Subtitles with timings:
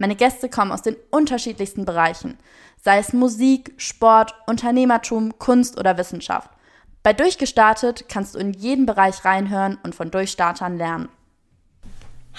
[0.00, 2.38] Meine Gäste kommen aus den unterschiedlichsten Bereichen,
[2.82, 6.48] sei es Musik, Sport, Unternehmertum, Kunst oder Wissenschaft.
[7.02, 11.10] Bei Durchgestartet kannst du in jeden Bereich reinhören und von Durchstartern lernen.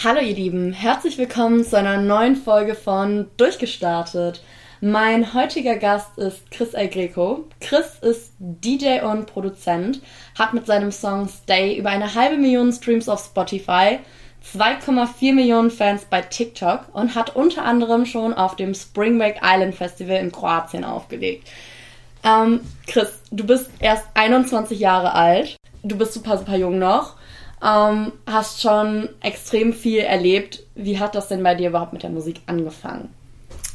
[0.03, 4.43] Hallo ihr Lieben, herzlich willkommen zu einer neuen Folge von Durchgestartet.
[4.83, 7.45] Mein heutiger Gast ist Chris El Greco.
[7.59, 10.01] Chris ist DJ und Produzent,
[10.35, 13.99] hat mit seinem Song Stay über eine halbe Million Streams auf Spotify,
[14.45, 19.75] 2,4 Millionen Fans bei TikTok und hat unter anderem schon auf dem Spring Break Island
[19.75, 21.47] Festival in Kroatien aufgelegt.
[22.23, 25.55] Ähm, Chris, du bist erst 21 Jahre alt.
[25.83, 27.15] Du bist super, super jung noch.
[27.63, 30.63] Ähm, hast schon extrem viel erlebt.
[30.75, 33.09] Wie hat das denn bei dir überhaupt mit der Musik angefangen?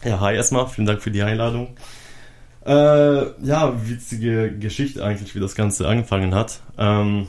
[0.05, 0.69] Ja, hi erstmal.
[0.69, 1.77] Vielen Dank für die Einladung.
[2.65, 2.73] Äh,
[3.45, 6.61] ja, witzige Geschichte eigentlich, wie das Ganze angefangen hat.
[6.77, 7.29] Ähm,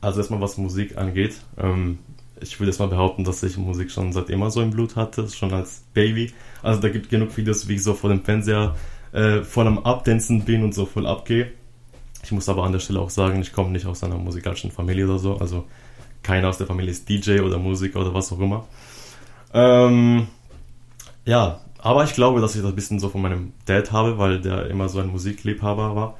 [0.00, 1.36] also erstmal was Musik angeht.
[1.58, 1.98] Ähm,
[2.40, 5.52] ich würde erstmal behaupten, dass ich Musik schon seit immer so im Blut hatte, schon
[5.52, 6.32] als Baby.
[6.62, 8.74] Also da gibt genug Videos, wie ich so vor dem Fernseher
[9.12, 11.52] äh, voll am Abdancen bin und so voll abgehe.
[12.22, 15.04] Ich muss aber an der Stelle auch sagen, ich komme nicht aus einer musikalischen Familie
[15.04, 15.36] oder so.
[15.36, 15.64] Also
[16.22, 18.66] keiner aus der Familie ist DJ oder Musiker oder was auch immer.
[19.52, 20.26] Ähm,
[21.24, 24.40] ja, aber ich glaube, dass ich das ein bisschen so von meinem Dad habe, weil
[24.40, 26.18] der immer so ein Musikliebhaber war.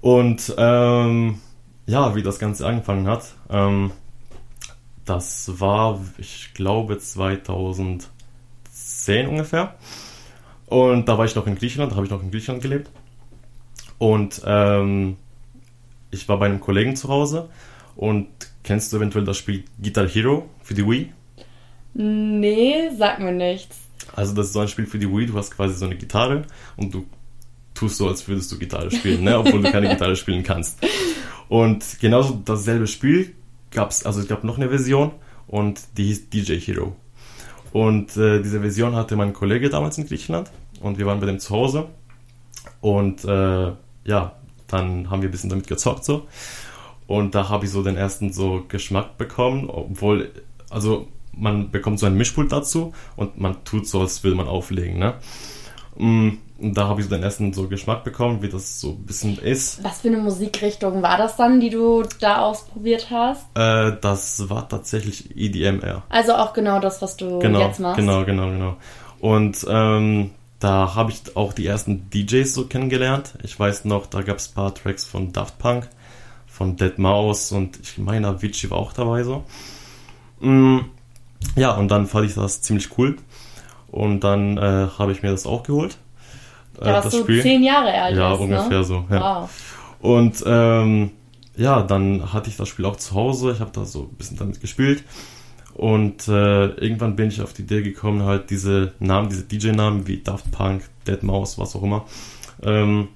[0.00, 1.40] Und ähm,
[1.86, 3.92] ja, wie das Ganze angefangen hat, ähm,
[5.04, 8.08] das war, ich glaube, 2010
[9.28, 9.74] ungefähr.
[10.66, 12.90] Und da war ich noch in Griechenland, da habe ich noch in Griechenland gelebt.
[13.98, 15.16] Und ähm,
[16.10, 17.48] ich war bei einem Kollegen zu Hause.
[17.94, 18.28] Und
[18.64, 21.12] kennst du eventuell das Spiel Guitar Hero für die Wii?
[21.94, 23.78] Nee, sag mir nichts.
[24.14, 25.26] Also das ist so ein Spiel für die Wii.
[25.26, 26.42] Du hast quasi so eine Gitarre
[26.76, 27.06] und du
[27.74, 29.38] tust so, als würdest du Gitarre spielen, ne?
[29.38, 30.78] obwohl du keine Gitarre spielen kannst.
[31.48, 33.34] Und genauso dasselbe Spiel
[33.72, 35.12] gab es, also es gab noch eine Version
[35.46, 36.96] und die hieß DJ Hero.
[37.72, 40.50] Und äh, diese Version hatte mein Kollege damals in Griechenland
[40.80, 41.88] und wir waren bei dem zu Hause.
[42.80, 43.72] Und äh,
[44.04, 46.26] ja, dann haben wir ein bisschen damit gezockt so.
[47.06, 50.30] Und da habe ich so den ersten so Geschmack bekommen, obwohl,
[50.70, 54.98] also man bekommt so ein Mischpult dazu und man tut so, als würde man auflegen,
[54.98, 55.14] ne?
[56.02, 59.06] Mm, und da habe ich so den ersten so Geschmack bekommen, wie das so ein
[59.06, 59.84] bisschen ist.
[59.84, 63.46] Was für eine Musikrichtung war das dann, die du da ausprobiert hast?
[63.54, 66.02] Äh, das war tatsächlich EDMR.
[66.08, 67.98] Also auch genau das, was du genau, jetzt machst.
[67.98, 68.76] Genau, genau, genau.
[69.20, 73.34] Und ähm, da habe ich auch die ersten DJs so kennengelernt.
[73.44, 75.88] Ich weiß noch, da gab es ein paar Tracks von Daft Punk,
[76.48, 79.44] von Dead Mouse und ich meine, Avicii war auch dabei so.
[80.40, 80.80] Mm,
[81.54, 83.16] ja, und dann fand ich das ziemlich cool.
[83.92, 85.96] Und dann äh, habe ich mir das auch geholt.
[86.80, 87.42] Äh, warst das du Spiel.
[87.42, 88.16] zehn Jahre alt.
[88.16, 88.44] Ja, ist, ne?
[88.44, 88.84] ungefähr ne?
[88.84, 89.04] so.
[89.10, 89.42] Ja.
[89.42, 89.50] Wow.
[90.00, 91.10] Und ähm,
[91.56, 93.52] ja, dann hatte ich das Spiel auch zu Hause.
[93.52, 95.04] Ich habe da so ein bisschen damit gespielt.
[95.74, 100.18] Und äh, irgendwann bin ich auf die Idee gekommen, halt diese Namen, diese DJ-Namen wie
[100.18, 102.04] Daft Punk, Dead Mouse, was auch immer,
[102.62, 103.08] ähm,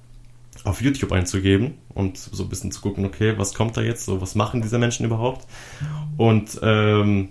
[0.64, 4.20] auf YouTube einzugeben und so ein bisschen zu gucken, okay, was kommt da jetzt, so
[4.20, 5.46] was machen diese Menschen überhaupt?
[6.16, 7.28] Und ähm,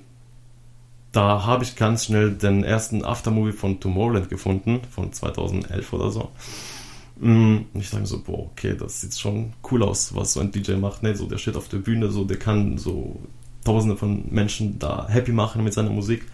[1.15, 6.31] da habe ich ganz schnell den ersten Aftermovie von Tomorrowland gefunden, von 2011 oder so.
[7.17, 10.51] Mm, und ich sage so, boah, okay, das sieht schon cool aus, was so ein
[10.51, 11.03] DJ macht.
[11.03, 11.15] Ne?
[11.15, 13.17] So, der steht auf der Bühne, so, der kann so
[13.63, 16.25] tausende von Menschen da happy machen mit seiner Musik.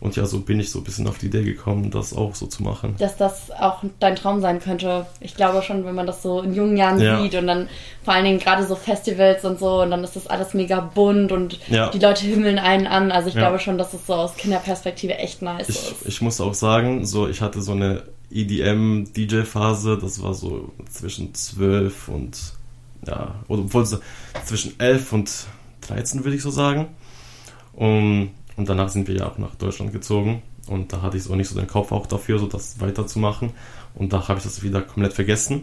[0.00, 2.46] Und ja, so bin ich so ein bisschen auf die Idee gekommen, das auch so
[2.46, 2.94] zu machen.
[2.98, 5.06] Dass das auch dein Traum sein könnte.
[5.20, 7.20] Ich glaube schon, wenn man das so in jungen Jahren ja.
[7.20, 7.68] sieht und dann
[8.04, 11.32] vor allen Dingen gerade so Festivals und so und dann ist das alles mega bunt
[11.32, 11.90] und ja.
[11.90, 13.10] die Leute himmeln einen an.
[13.10, 13.40] Also ich ja.
[13.40, 16.06] glaube schon, dass es so aus Kinderperspektive echt nice ich, ist.
[16.06, 22.08] Ich muss auch sagen, so ich hatte so eine EDM-DJ-Phase, das war so zwischen 12
[22.08, 22.38] und
[23.06, 23.98] ja, oder obwohl so
[24.44, 25.46] zwischen 11 und
[25.82, 26.88] 13 würde ich so sagen.
[27.72, 30.42] Und, und danach sind wir ja auch nach Deutschland gezogen.
[30.66, 33.52] Und da hatte ich so nicht so den Kopf auch dafür, so das weiterzumachen.
[33.94, 35.62] Und da habe ich das wieder komplett vergessen.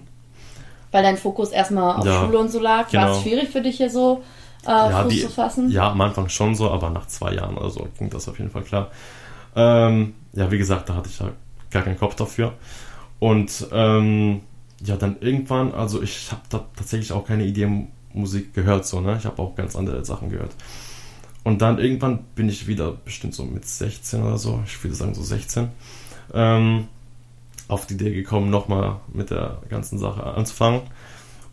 [0.92, 2.90] Weil dein Fokus erstmal auf ja, Schule und so lag.
[2.90, 3.04] Genau.
[3.04, 4.24] War es schwierig für dich hier so
[4.64, 5.70] äh, ja, Fuß die, zu fassen?
[5.70, 8.50] Ja, am Anfang schon so, aber nach zwei Jahren oder so ging das auf jeden
[8.50, 8.92] Fall klar.
[9.58, 11.32] Ähm, ja, wie gesagt, da hatte ich ja
[11.72, 12.54] gar keinen Kopf dafür.
[13.20, 14.40] Und ähm,
[14.82, 19.18] ja, dann irgendwann, also ich habe da tatsächlich auch keine Idee, Musik gehört, so, ne?
[19.20, 20.52] Ich habe auch ganz andere Sachen gehört.
[21.46, 25.14] Und dann irgendwann bin ich wieder bestimmt so mit 16 oder so, ich würde sagen
[25.14, 25.70] so 16,
[26.34, 26.88] ähm,
[27.68, 30.82] auf die Idee gekommen, nochmal mit der ganzen Sache anzufangen.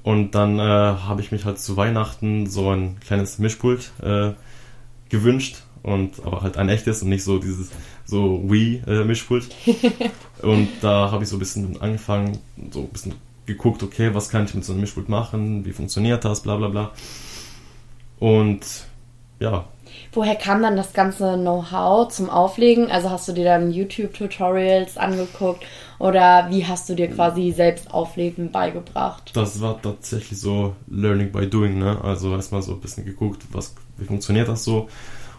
[0.03, 4.33] Und dann äh, habe ich mich halt zu Weihnachten so ein kleines Mischpult äh,
[5.11, 7.69] gewünscht und aber halt ein echtes und nicht so dieses
[8.07, 9.51] so Wii-Mischpult.
[9.67, 10.09] Äh,
[10.47, 12.39] und da habe ich so ein bisschen angefangen,
[12.71, 16.25] so ein bisschen geguckt, okay, was kann ich mit so einem Mischpult machen, wie funktioniert
[16.25, 16.93] das, bla bla bla.
[18.19, 18.87] Und
[19.39, 19.67] ja,
[20.15, 22.91] Woher kam dann das ganze Know-how zum Auflegen?
[22.91, 25.65] Also hast du dir dann YouTube-Tutorials angeguckt
[25.99, 29.31] oder wie hast du dir quasi selbst Auflegen beigebracht?
[29.33, 31.99] Das war tatsächlich so Learning by Doing, ne?
[32.05, 34.91] Also erstmal so ein bisschen geguckt, was, wie funktioniert das so.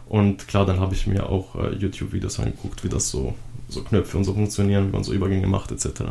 [0.09, 3.35] Und klar, dann habe ich mir auch äh, YouTube-Videos angeguckt, wie das so,
[3.69, 6.01] so Knöpfe und so funktionieren, wie man so Übergänge macht, etc.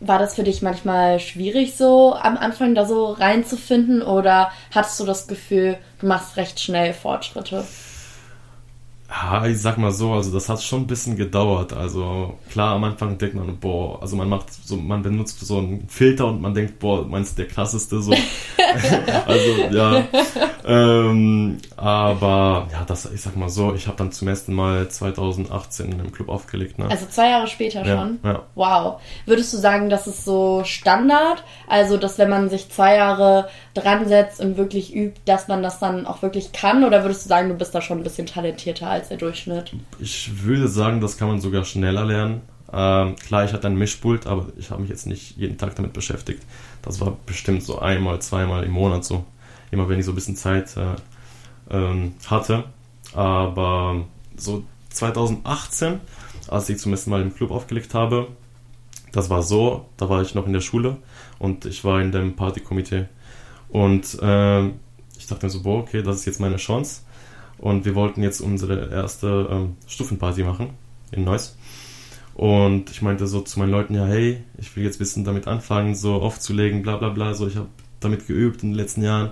[0.00, 5.04] War das für dich manchmal schwierig, so am Anfang da so reinzufinden oder hattest du
[5.04, 7.66] das Gefühl, du machst recht schnell Fortschritte?
[9.10, 11.72] Ja, ich sag mal so, also das hat schon ein bisschen gedauert.
[11.72, 15.88] Also klar, am Anfang denkt man, boah, also man macht so, man benutzt so einen
[15.88, 18.12] Filter und man denkt, boah, meinst der krasseste so.
[19.26, 20.04] also ja.
[20.66, 25.86] Ähm, aber ja, das, ich sag mal so, ich habe dann zum ersten Mal 2018
[25.86, 26.78] in einem Club aufgelegt.
[26.78, 26.90] Ne?
[26.90, 28.18] Also zwei Jahre später Ja, schon?
[28.22, 28.42] ja.
[28.54, 29.00] Wow.
[29.24, 31.44] Würdest du sagen, das ist so Standard?
[31.66, 35.78] Also, dass wenn man sich zwei Jahre dran setzt und wirklich übt, dass man das
[35.78, 36.84] dann auch wirklich kann?
[36.84, 39.72] Oder würdest du sagen, du bist da schon ein bisschen talentierter als der Durchschnitt?
[39.98, 42.42] Ich würde sagen, das kann man sogar schneller lernen.
[42.72, 45.92] Ähm, klar, ich hatte ein Mischpult, aber ich habe mich jetzt nicht jeden Tag damit
[45.92, 46.42] beschäftigt.
[46.82, 49.24] Das war bestimmt so einmal, zweimal im Monat so.
[49.70, 50.96] Immer wenn ich so ein bisschen Zeit äh,
[51.70, 52.64] ähm, hatte.
[53.14, 54.04] Aber
[54.36, 56.00] so 2018,
[56.48, 58.28] als ich zum ersten Mal im Club aufgelegt habe,
[59.12, 60.98] das war so, da war ich noch in der Schule
[61.38, 63.06] und ich war in dem Partykomitee.
[63.70, 64.80] Und ähm,
[65.18, 67.02] ich dachte mir so, boah, okay, das ist jetzt meine Chance.
[67.58, 70.70] Und wir wollten jetzt unsere erste ähm, Stufenparty machen
[71.10, 71.56] in Neuss.
[72.34, 75.48] Und ich meinte so zu meinen Leuten, ja, hey, ich will jetzt ein bisschen damit
[75.48, 77.34] anfangen, so aufzulegen, bla bla bla.
[77.34, 77.68] So, ich habe
[78.00, 79.30] damit geübt in den letzten Jahren.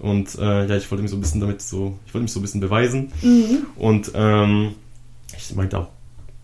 [0.00, 2.40] Und äh, ja, ich wollte mich so ein bisschen damit so, ich wollte mich so
[2.40, 3.12] ein bisschen beweisen.
[3.76, 4.74] Und ähm,
[5.36, 5.88] ich meinte auch,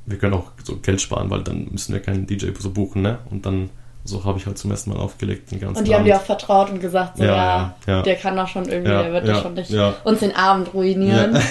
[0.07, 3.19] wir können auch so Geld sparen, weil dann müssen wir keinen DJ so buchen, ne?
[3.31, 3.71] Und dann
[4.07, 6.13] so habe ich halt zum ersten Mal aufgelegt den ganzen Und die haben Abend.
[6.13, 9.03] dir auch vertraut und gesagt, so, Ja, ja, ja, der kann doch schon irgendwie, Ja,
[9.03, 9.73] der wird ja, doch schon nicht
[10.05, 11.37] uns den Abend ruinieren.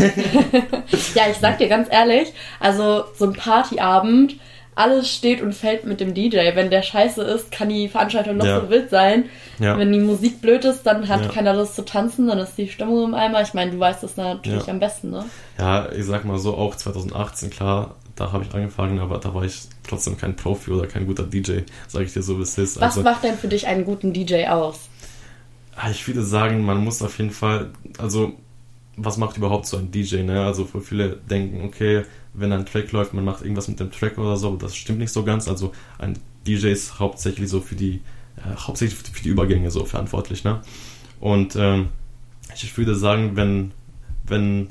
[1.15, 1.23] Ja.
[1.29, 4.35] ich sag dir ganz ehrlich, also so ein Partyabend,
[4.77, 6.35] alles steht und fällt mit dem DJ.
[6.53, 8.59] Wenn der scheiße ist, kann die Veranstaltung noch Ja.
[8.59, 9.25] so wild sein.
[9.57, 9.77] Ja.
[9.77, 11.27] Wenn die Musik blöd ist, dann hat Ja.
[11.29, 13.41] keiner Lust zu tanzen, dann ist die Stimmung im Eimer.
[13.41, 15.23] Ich meine, du weißt das natürlich am besten, ne?
[15.57, 19.43] Ja, ich sag mal so, auch 2018, klar, da habe ich angefangen, aber da war
[19.43, 22.77] ich trotzdem kein Profi oder kein guter DJ, sage ich dir so, wie es ist.
[22.77, 24.89] Was Also, macht denn für dich einen guten DJ aus?
[25.75, 28.33] ah, ich würde sagen, man muss auf jeden Fall, also,
[28.97, 30.45] was macht überhaupt so ein DJ, ne?
[30.45, 32.03] Also, wo viele denken, okay,
[32.33, 35.11] wenn ein Track läuft, man macht irgendwas mit dem Track oder so, das stimmt nicht
[35.11, 35.47] so ganz.
[35.49, 36.17] Also, ein
[36.47, 38.01] DJ ist hauptsächlich so für die,
[38.37, 40.61] äh, hauptsächlich für die Übergänge so verantwortlich, ne?
[41.19, 41.89] Und ähm,
[42.53, 43.71] ich würde sagen, wenn,
[44.25, 44.69] wenn,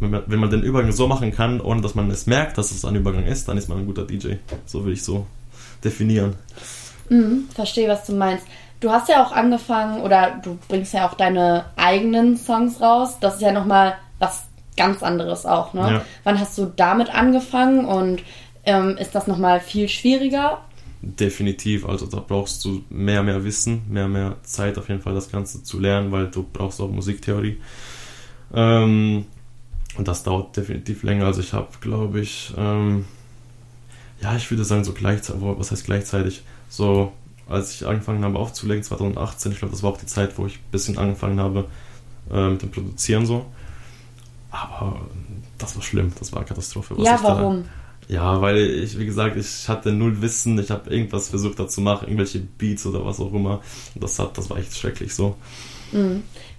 [0.00, 2.70] wenn man, wenn man den Übergang so machen kann, ohne dass man es merkt, dass
[2.70, 4.34] es ein Übergang ist, dann ist man ein guter DJ.
[4.64, 5.26] So will ich so
[5.84, 6.34] definieren.
[7.08, 8.46] Mhm, verstehe, was du meinst.
[8.80, 13.18] Du hast ja auch angefangen oder du bringst ja auch deine eigenen Songs raus.
[13.20, 14.44] Das ist ja nochmal was
[14.76, 15.80] ganz anderes auch, ne?
[15.80, 16.04] Ja.
[16.24, 18.22] Wann hast du damit angefangen und
[18.64, 20.60] ähm, ist das nochmal viel schwieriger?
[21.00, 25.30] Definitiv, also da brauchst du mehr, mehr Wissen, mehr, mehr Zeit auf jeden Fall das
[25.30, 27.58] Ganze zu lernen, weil du brauchst auch Musiktheorie.
[28.54, 29.26] Ähm,
[29.96, 31.26] und das dauert definitiv länger.
[31.26, 33.04] Also ich habe, glaube ich, ähm,
[34.20, 36.42] ja, ich würde sagen so gleichzeitig, was heißt gleichzeitig?
[36.68, 37.12] So,
[37.48, 40.54] als ich angefangen habe aufzulegen, 2018, ich glaube, das war auch die Zeit, wo ich
[40.56, 41.66] ein bisschen angefangen habe
[42.32, 43.46] äh, mit dem Produzieren so.
[44.50, 45.00] Aber
[45.58, 46.94] das war schlimm, das war eine Katastrophe.
[46.98, 47.64] ja, ich da- warum?
[48.08, 51.80] ja, weil ich, wie gesagt, ich hatte null Wissen, ich habe irgendwas versucht da zu
[51.80, 53.60] machen, irgendwelche Beats oder was auch immer.
[53.94, 55.36] Und das hat, das war echt schrecklich so.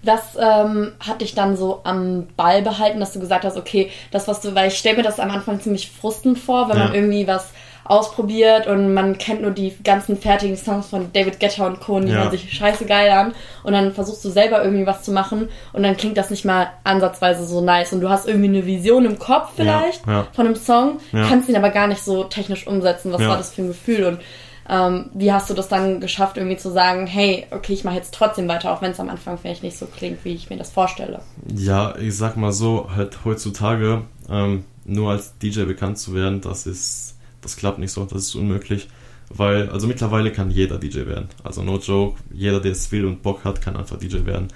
[0.04, 4.28] Was ähm, hat dich dann so am Ball behalten, dass du gesagt hast, okay, das
[4.28, 6.84] was du, weil ich stelle mir das am Anfang ziemlich frustend vor, wenn Ja.
[6.86, 7.50] man irgendwie was
[7.90, 11.96] ausprobiert und man kennt nur die ganzen fertigen Songs von David Guetta und Co.
[11.96, 12.18] und die Ja.
[12.20, 15.84] hören sich scheiße geil an und dann versuchst du selber irgendwie was zu machen und
[15.84, 19.18] dann klingt das nicht mal ansatzweise so nice und du hast irgendwie eine Vision im
[19.18, 20.28] Kopf vielleicht Ja, ja.
[20.34, 21.00] von einem Song,
[21.30, 23.14] kannst ihn aber gar nicht so technisch umsetzen.
[23.14, 24.20] Was war das für ein Gefühl und
[24.70, 28.14] ähm, wie hast du das dann geschafft, irgendwie zu sagen, hey, okay, ich mache jetzt
[28.14, 30.72] trotzdem weiter, auch wenn es am Anfang vielleicht nicht so klingt, wie ich mir das
[30.72, 31.22] vorstelle?
[31.56, 36.68] Ja, ich sag mal so, halt heutzutage ähm, nur als DJ bekannt zu werden, das
[36.68, 38.90] ist, das klappt nicht so, das ist unmöglich.
[39.30, 41.28] Weil, also mittlerweile kann jeder DJ werden.
[41.44, 44.48] Also no joke, jeder, der es will und Bock hat, kann einfach DJ werden.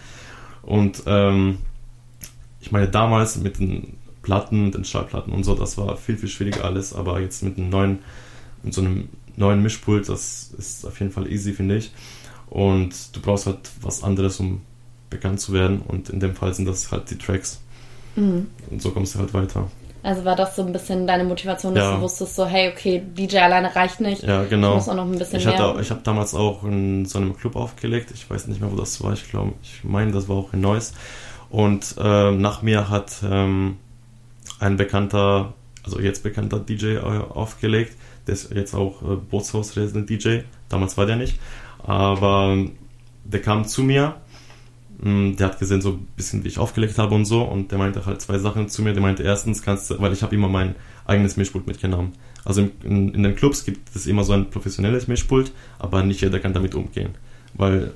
[0.61, 1.57] Und ähm,
[2.61, 6.63] ich meine, damals mit den Platten, den Schallplatten und so, das war viel, viel schwieriger
[6.63, 7.99] alles, aber jetzt mit einem neuen,
[8.63, 9.09] mit so einem
[9.41, 11.91] neuen Mischpult, das ist auf jeden Fall easy, finde ich.
[12.49, 14.61] Und du brauchst halt was anderes, um
[15.09, 15.81] bekannt zu werden.
[15.81, 17.61] Und in dem Fall sind das halt die Tracks.
[18.15, 18.47] Mhm.
[18.69, 19.69] Und so kommst du halt weiter.
[20.03, 21.95] Also war das so ein bisschen deine Motivation, dass ja.
[21.95, 24.23] du wusstest, so, hey, okay, DJ alleine reicht nicht.
[24.23, 24.69] Ja, genau.
[24.69, 25.59] Ich muss auch noch ein bisschen ich mehr.
[25.59, 28.09] Hatte, ich habe damals auch in so einem Club aufgelegt.
[28.13, 29.13] Ich weiß nicht mehr, wo das war.
[29.13, 30.93] Ich glaube, ich meine, das war auch in Neuss.
[31.49, 33.77] Und äh, nach mir hat ähm,
[34.59, 37.95] ein bekannter, also jetzt bekannter DJ äh, aufgelegt.
[38.31, 40.39] Der ist jetzt auch äh, Bootshaus-Resident DJ.
[40.69, 41.37] Damals war der nicht.
[41.83, 42.57] Aber
[43.25, 44.15] der kam zu mir.
[45.01, 47.41] Mm, der hat gesehen, so ein bisschen, wie ich aufgelegt habe und so.
[47.41, 48.93] Und der meinte halt zwei Sachen zu mir.
[48.93, 52.13] Der meinte erstens, kannst weil ich habe immer mein eigenes Mischpult mitgenommen.
[52.45, 56.21] Also in, in, in, den Clubs gibt es immer so ein professionelles Mischpult, aber nicht
[56.21, 57.09] jeder kann damit umgehen.
[57.53, 57.91] Weil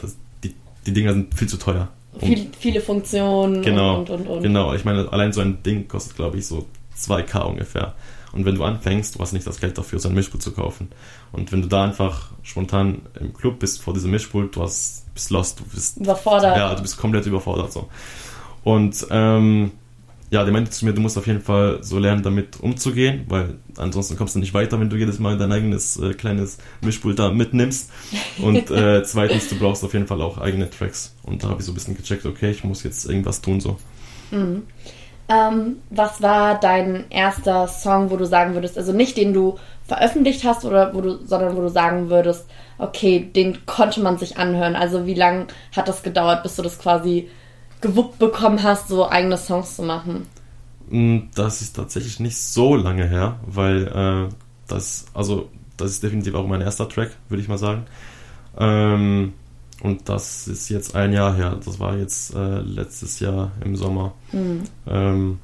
[0.00, 0.54] das, die,
[0.86, 1.88] die Dinger sind viel zu teuer.
[2.20, 4.42] Viel, viele Funktionen genau, und, und, und.
[4.42, 6.66] Genau, ich meine, allein so ein Ding kostet, glaube ich, so
[6.96, 7.94] 2K ungefähr.
[8.32, 10.88] Und wenn du anfängst, du hast nicht das Geld dafür, so ein Mischpult zu kaufen.
[11.32, 15.30] Und wenn du da einfach spontan im Club bist vor diesem Mischpult, du hast, bist
[15.30, 16.56] lost, du bist überfordert.
[16.56, 17.88] Ja, du bist komplett überfordert so.
[18.62, 19.72] Und ähm,
[20.30, 23.58] ja, der meinte zu mir, du musst auf jeden Fall so lernen, damit umzugehen, weil
[23.76, 27.30] ansonsten kommst du nicht weiter, wenn du jedes Mal dein eigenes äh, kleines Mischpult da
[27.30, 27.90] mitnimmst.
[28.40, 31.16] Und äh, zweitens, du brauchst auf jeden Fall auch eigene Tracks.
[31.24, 33.78] Und da habe ich so ein bisschen gecheckt, okay, ich muss jetzt irgendwas tun so.
[34.30, 34.62] Mhm.
[35.30, 40.42] Ähm, was war dein erster Song, wo du sagen würdest, also nicht den du veröffentlicht
[40.44, 44.74] hast oder wo du, sondern wo du sagen würdest, okay, den konnte man sich anhören.
[44.74, 45.46] Also wie lange
[45.76, 47.28] hat das gedauert, bis du das quasi
[47.80, 50.26] gewuppt bekommen hast, so eigene Songs zu machen?
[50.88, 54.34] Mm, das ist tatsächlich nicht so lange her, weil äh,
[54.66, 57.86] das, also das ist definitiv auch mein erster Track, würde ich mal sagen.
[58.58, 59.34] Ähm,
[59.82, 61.58] und das ist jetzt ein Jahr her.
[61.64, 64.12] Das war jetzt äh, letztes Jahr im Sommer.
[64.32, 64.64] Mhm.
[64.86, 65.38] Ähm,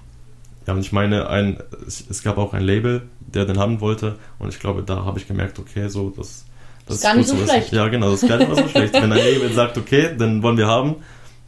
[0.66, 4.16] ja, und ich meine, ein, es, gab auch ein Label, der den haben wollte.
[4.38, 6.44] Und ich glaube, da habe ich gemerkt, okay, so, das,
[6.86, 7.72] das ist gar nicht so schlecht.
[7.72, 8.92] Ja, genau, das ist gar nicht so schlecht.
[8.94, 10.96] Wenn ein Label sagt, okay, dann wollen wir haben,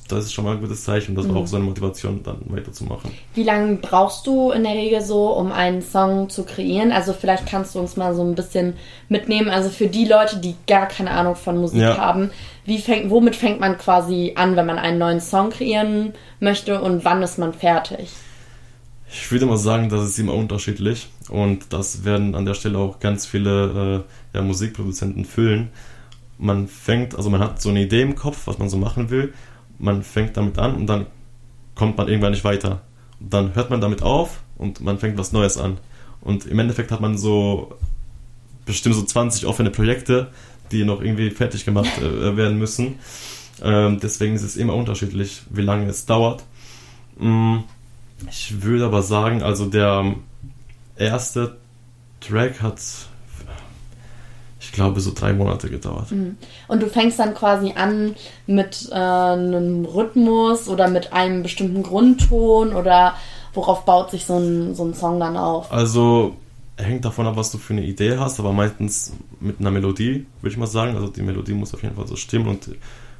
[0.09, 1.15] das ist schon mal ein gutes Zeichen.
[1.15, 1.43] Das war mhm.
[1.43, 3.11] auch so eine Motivation, dann weiterzumachen.
[3.35, 6.93] Wie lange brauchst du in der Regel so, um einen Song zu kreieren?
[6.93, 8.75] Also vielleicht kannst du uns mal so ein bisschen
[9.09, 9.49] mitnehmen.
[9.49, 11.99] Also für die Leute, die gar keine Ahnung von Musik ja.
[11.99, 12.31] haben,
[12.65, 17.05] wie fängt, womit fängt man quasi an, wenn man einen neuen Song kreieren möchte und
[17.05, 18.11] wann ist man fertig?
[19.11, 23.01] Ich würde mal sagen, das ist immer unterschiedlich und das werden an der Stelle auch
[23.01, 25.71] ganz viele äh, ja, Musikproduzenten füllen.
[26.37, 29.33] Man fängt, also man hat so eine Idee im Kopf, was man so machen will
[29.79, 31.07] man fängt damit an und dann
[31.75, 32.83] kommt man irgendwann nicht weiter.
[33.21, 35.79] dann hört man damit auf und man fängt was Neues an.
[36.21, 37.77] Und im Endeffekt hat man so
[38.65, 40.29] bestimmt so 20 offene Projekte,
[40.71, 42.97] die noch irgendwie fertig gemacht äh, werden müssen.
[43.63, 46.45] Ähm, deswegen ist es immer unterschiedlich, wie lange es dauert.
[47.19, 47.59] Mm,
[48.29, 50.15] ich würde aber sagen, also der
[50.97, 51.57] erste
[52.21, 52.81] Track hat
[54.79, 56.11] glaube, so drei Monate gedauert.
[56.11, 56.37] Mhm.
[56.69, 58.15] Und du fängst dann quasi an
[58.47, 63.15] mit äh, einem Rhythmus oder mit einem bestimmten Grundton oder
[63.55, 65.73] worauf baut sich so ein, so ein Song dann auf?
[65.73, 66.37] Also
[66.77, 70.53] hängt davon ab, was du für eine Idee hast, aber meistens mit einer Melodie, würde
[70.53, 70.95] ich mal sagen.
[70.95, 72.71] Also die Melodie muss auf jeden Fall so stimmen und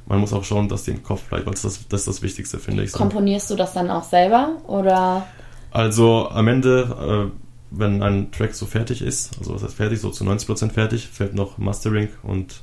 [0.05, 2.57] man muss auch schauen, dass die im Kopf bleibt, weil das, das ist das Wichtigste,
[2.57, 2.91] finde ich.
[2.93, 5.27] Komponierst du das dann auch selber oder?
[5.71, 10.09] Also am Ende äh, wenn ein Track so fertig ist, also was heißt fertig, so
[10.09, 12.61] zu 90% fertig, fällt noch Mastering und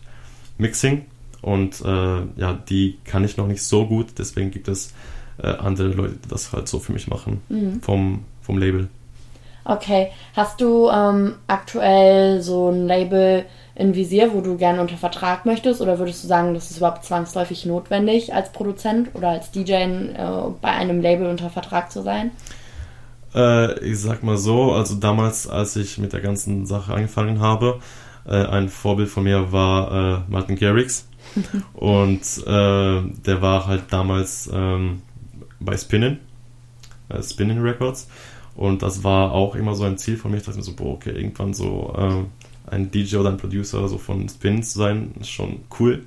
[0.58, 1.06] Mixing.
[1.42, 4.92] Und äh, ja, die kann ich noch nicht so gut, deswegen gibt es
[5.38, 7.80] äh, andere Leute, die das halt so für mich machen mhm.
[7.82, 8.88] vom, vom Label.
[9.64, 13.44] Okay, hast du ähm, aktuell so ein Label
[13.74, 15.80] in Visier, wo du gerne unter Vertrag möchtest?
[15.80, 20.14] Oder würdest du sagen, das ist überhaupt zwangsläufig notwendig als Produzent oder als DJ äh,
[20.60, 22.30] bei einem Label unter Vertrag zu sein?
[23.36, 27.80] Äh, ich sag mal so, also damals, als ich mit der ganzen Sache angefangen habe,
[28.26, 31.06] äh, ein Vorbild von mir war äh, Martin Garrix.
[31.74, 35.02] und äh, der war halt damals ähm,
[35.60, 36.18] bei Spinning,
[37.10, 38.08] äh, Spinning Records.
[38.54, 40.38] Und das war auch immer so ein Ziel von mir.
[40.38, 42.26] Ich dachte mir so, boah, okay, irgendwann so ähm,
[42.66, 46.04] ein DJ oder ein Producer so von Spin zu sein, ist schon cool.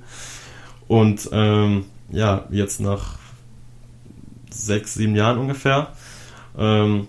[0.88, 3.18] Und ähm, ja, jetzt nach
[4.50, 5.92] sechs, sieben Jahren ungefähr,
[6.58, 7.06] ähm,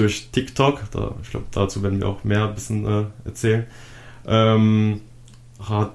[0.00, 3.66] durch TikTok, da, ich glaube, dazu werden wir auch mehr ein bisschen äh, erzählen,
[4.26, 5.00] ähm,
[5.68, 5.92] habe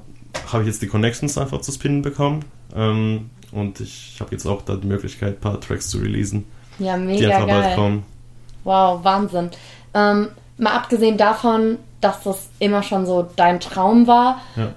[0.62, 2.46] ich jetzt die Connections einfach zu spinnen bekommen.
[2.76, 6.46] Ähm, und ich habe jetzt auch da die Möglichkeit, ein paar Tracks zu releasen.
[6.78, 7.62] Ja, mega die einfach geil.
[7.62, 8.04] bald kommen.
[8.64, 9.50] Wow, Wahnsinn.
[9.94, 14.74] Ähm, mal abgesehen davon, dass das immer schon so dein Traum war, ja.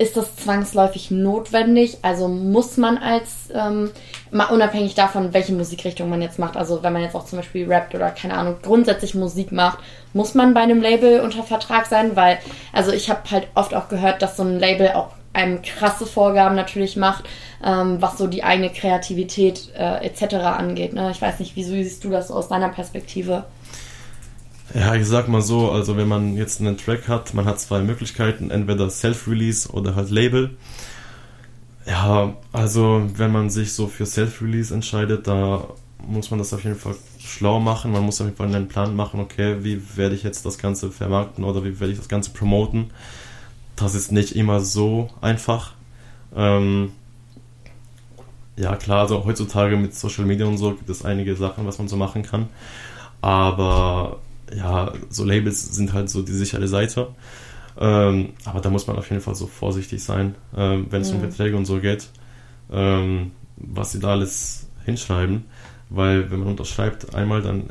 [0.00, 1.98] Ist das zwangsläufig notwendig?
[2.02, 3.90] Also muss man als, ähm,
[4.30, 7.96] unabhängig davon, welche Musikrichtung man jetzt macht, also wenn man jetzt auch zum Beispiel rappt
[7.96, 9.78] oder keine Ahnung, grundsätzlich Musik macht,
[10.12, 12.14] muss man bei einem Label unter Vertrag sein?
[12.14, 12.38] Weil,
[12.72, 16.54] also ich habe halt oft auch gehört, dass so ein Label auch einem krasse Vorgaben
[16.54, 17.24] natürlich macht,
[17.64, 20.34] ähm, was so die eigene Kreativität äh, etc.
[20.34, 20.92] angeht.
[20.92, 21.10] Ne?
[21.10, 23.44] Ich weiß nicht, wieso siehst du das aus deiner Perspektive?
[24.74, 27.80] Ja, ich sag mal so, also wenn man jetzt einen Track hat, man hat zwei
[27.80, 30.56] Möglichkeiten, entweder Self-Release oder halt Label.
[31.86, 35.64] Ja, also wenn man sich so für Self-Release entscheidet, da
[36.06, 37.92] muss man das auf jeden Fall schlau machen.
[37.92, 40.90] Man muss auf jeden Fall einen Plan machen, okay, wie werde ich jetzt das Ganze
[40.90, 42.90] vermarkten oder wie werde ich das Ganze promoten.
[43.74, 45.72] Das ist nicht immer so einfach.
[46.36, 46.92] Ähm,
[48.56, 51.88] ja, klar, also heutzutage mit Social Media und so gibt es einige Sachen, was man
[51.88, 52.48] so machen kann.
[53.22, 54.18] Aber
[54.56, 57.08] ja, so Labels sind halt so die sichere Seite.
[57.80, 61.16] Ähm, aber da muss man auf jeden Fall so vorsichtig sein, ähm, wenn es mhm.
[61.16, 62.08] um Verträge und so geht,
[62.72, 65.44] ähm, was sie da alles hinschreiben.
[65.88, 67.70] Weil wenn man unterschreibt einmal, dann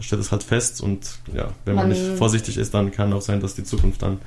[0.00, 3.20] steht es halt fest und ja, wenn man, man nicht vorsichtig ist, dann kann auch
[3.20, 4.18] sein, dass die Zukunft dann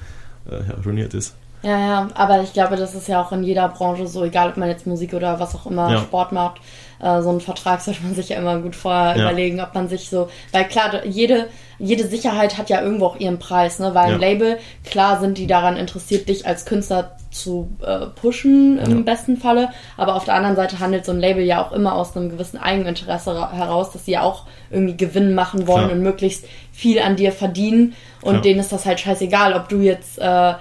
[0.50, 1.36] äh, ruiniert ist.
[1.66, 4.58] Ja, ja, aber ich glaube, das ist ja auch in jeder Branche so, egal ob
[4.58, 5.98] man jetzt Musik oder was auch immer ja.
[5.98, 6.62] Sport macht.
[7.02, 9.24] Äh, so einen Vertrag sollte man sich ja immer gut vorher ja.
[9.24, 11.48] überlegen, ob man sich so, weil klar, jede,
[11.80, 13.96] jede Sicherheit hat ja irgendwo auch ihren Preis, ne?
[13.96, 14.14] Weil ja.
[14.14, 19.36] ein Label, klar sind die daran interessiert, dich als Künstler zu äh, pushen im besten
[19.36, 22.30] Falle, aber auf der anderen Seite handelt so ein Label ja auch immer aus einem
[22.30, 25.98] gewissen Eigeninteresse heraus, dass sie ja auch irgendwie Gewinn machen wollen klar.
[25.98, 30.18] und möglichst viel an dir verdienen und denen ist das halt scheißegal, ob du jetzt
[30.18, 30.54] äh,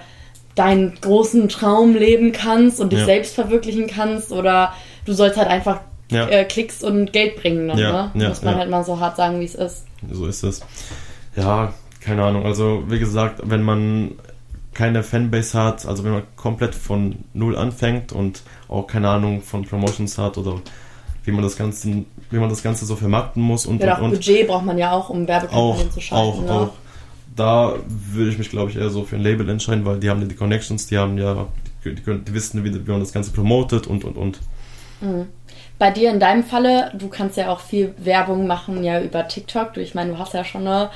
[0.55, 3.05] deinen großen Traum leben kannst und dich ja.
[3.05, 4.73] selbst verwirklichen kannst oder
[5.05, 5.81] du sollst halt einfach
[6.11, 6.27] ja.
[6.27, 7.67] äh, Klicks und Geld bringen.
[7.67, 8.29] Dann, ja, ne?
[8.29, 9.85] Muss man halt mal so hart sagen, wie es ist.
[10.09, 10.61] So ist es.
[11.35, 12.45] Ja, keine Ahnung.
[12.45, 14.15] Also wie gesagt, wenn man
[14.73, 19.65] keine Fanbase hat, also wenn man komplett von null anfängt und auch keine Ahnung von
[19.65, 20.61] Promotions hat oder
[21.23, 24.09] wie man das Ganze, wie man das Ganze so vermarkten muss und, ja, und, auch
[24.11, 26.27] Budget braucht man ja auch, um Werbekampagnen zu schalten.
[26.27, 26.51] Auch, ne?
[26.51, 26.73] auch.
[27.35, 30.21] Da würde ich mich, glaube ich, eher so für ein Label entscheiden, weil die haben
[30.21, 31.47] ja die Connections, die haben ja,
[31.83, 34.39] die, die, wissen, wie, wie man das Ganze promotet und und und.
[35.01, 35.27] Mhm.
[35.77, 39.73] Bei dir in deinem Falle, du kannst ja auch viel Werbung machen ja über TikTok.
[39.73, 40.89] Du, ich meine, du hast ja schon eine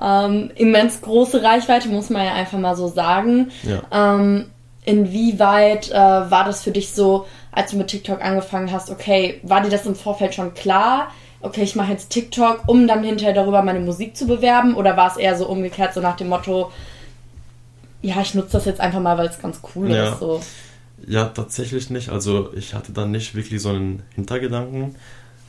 [0.00, 3.50] ähm, immens große Reichweite, muss man ja einfach mal so sagen.
[3.62, 3.82] Ja.
[3.92, 4.46] Ähm,
[4.84, 9.62] inwieweit äh, war das für dich so, als du mit TikTok angefangen hast, okay, war
[9.62, 11.08] dir das im Vorfeld schon klar?
[11.44, 14.74] Okay, ich mache jetzt TikTok, um dann hinterher darüber meine Musik zu bewerben?
[14.74, 16.72] Oder war es eher so umgekehrt, so nach dem Motto,
[18.00, 20.14] ja, ich nutze das jetzt einfach mal, weil es ganz cool ja.
[20.14, 20.20] ist?
[20.20, 20.40] So.
[21.06, 22.08] Ja, tatsächlich nicht.
[22.08, 24.94] Also ich hatte da nicht wirklich so einen Hintergedanken.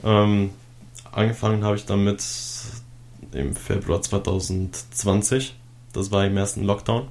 [0.04, 0.50] Ähm,
[1.14, 2.22] angefangen habe ich damit
[3.32, 5.56] im Februar 2020.
[5.94, 7.08] Das war im ersten Lockdown.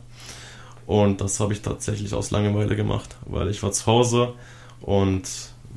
[0.87, 4.35] Und das habe ich tatsächlich aus Langeweile gemacht, weil ich war zu Hause
[4.83, 5.23] und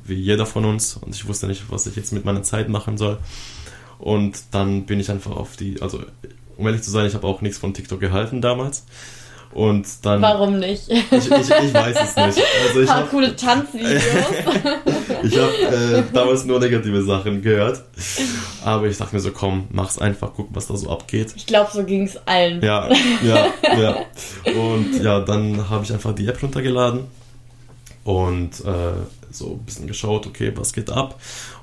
[0.08, 2.98] wie jeder von uns und ich wusste nicht, was ich jetzt mit meiner Zeit machen
[2.98, 3.18] soll.
[3.98, 6.00] Und dann bin ich einfach auf die, also
[6.56, 8.84] um ehrlich zu sein, ich habe auch nichts von TikTok gehalten damals.
[9.52, 10.20] Und dann.
[10.20, 10.90] Warum nicht?
[10.90, 12.46] Ich, ich, ich weiß es nicht.
[12.68, 14.02] Also ich hab, coole Tanzvideos.
[15.22, 17.82] ich habe äh, damals nur negative Sachen gehört.
[18.62, 21.32] Aber ich dachte mir so, komm, mach's einfach, guck, was da so abgeht.
[21.34, 22.62] Ich glaube, so ging es allen.
[22.62, 22.90] Ja,
[23.24, 23.46] ja,
[23.80, 23.96] ja.
[24.52, 27.04] Und ja, dann habe ich einfach die App runtergeladen
[28.04, 31.20] und äh, so ein bisschen geschaut, okay, was geht ab.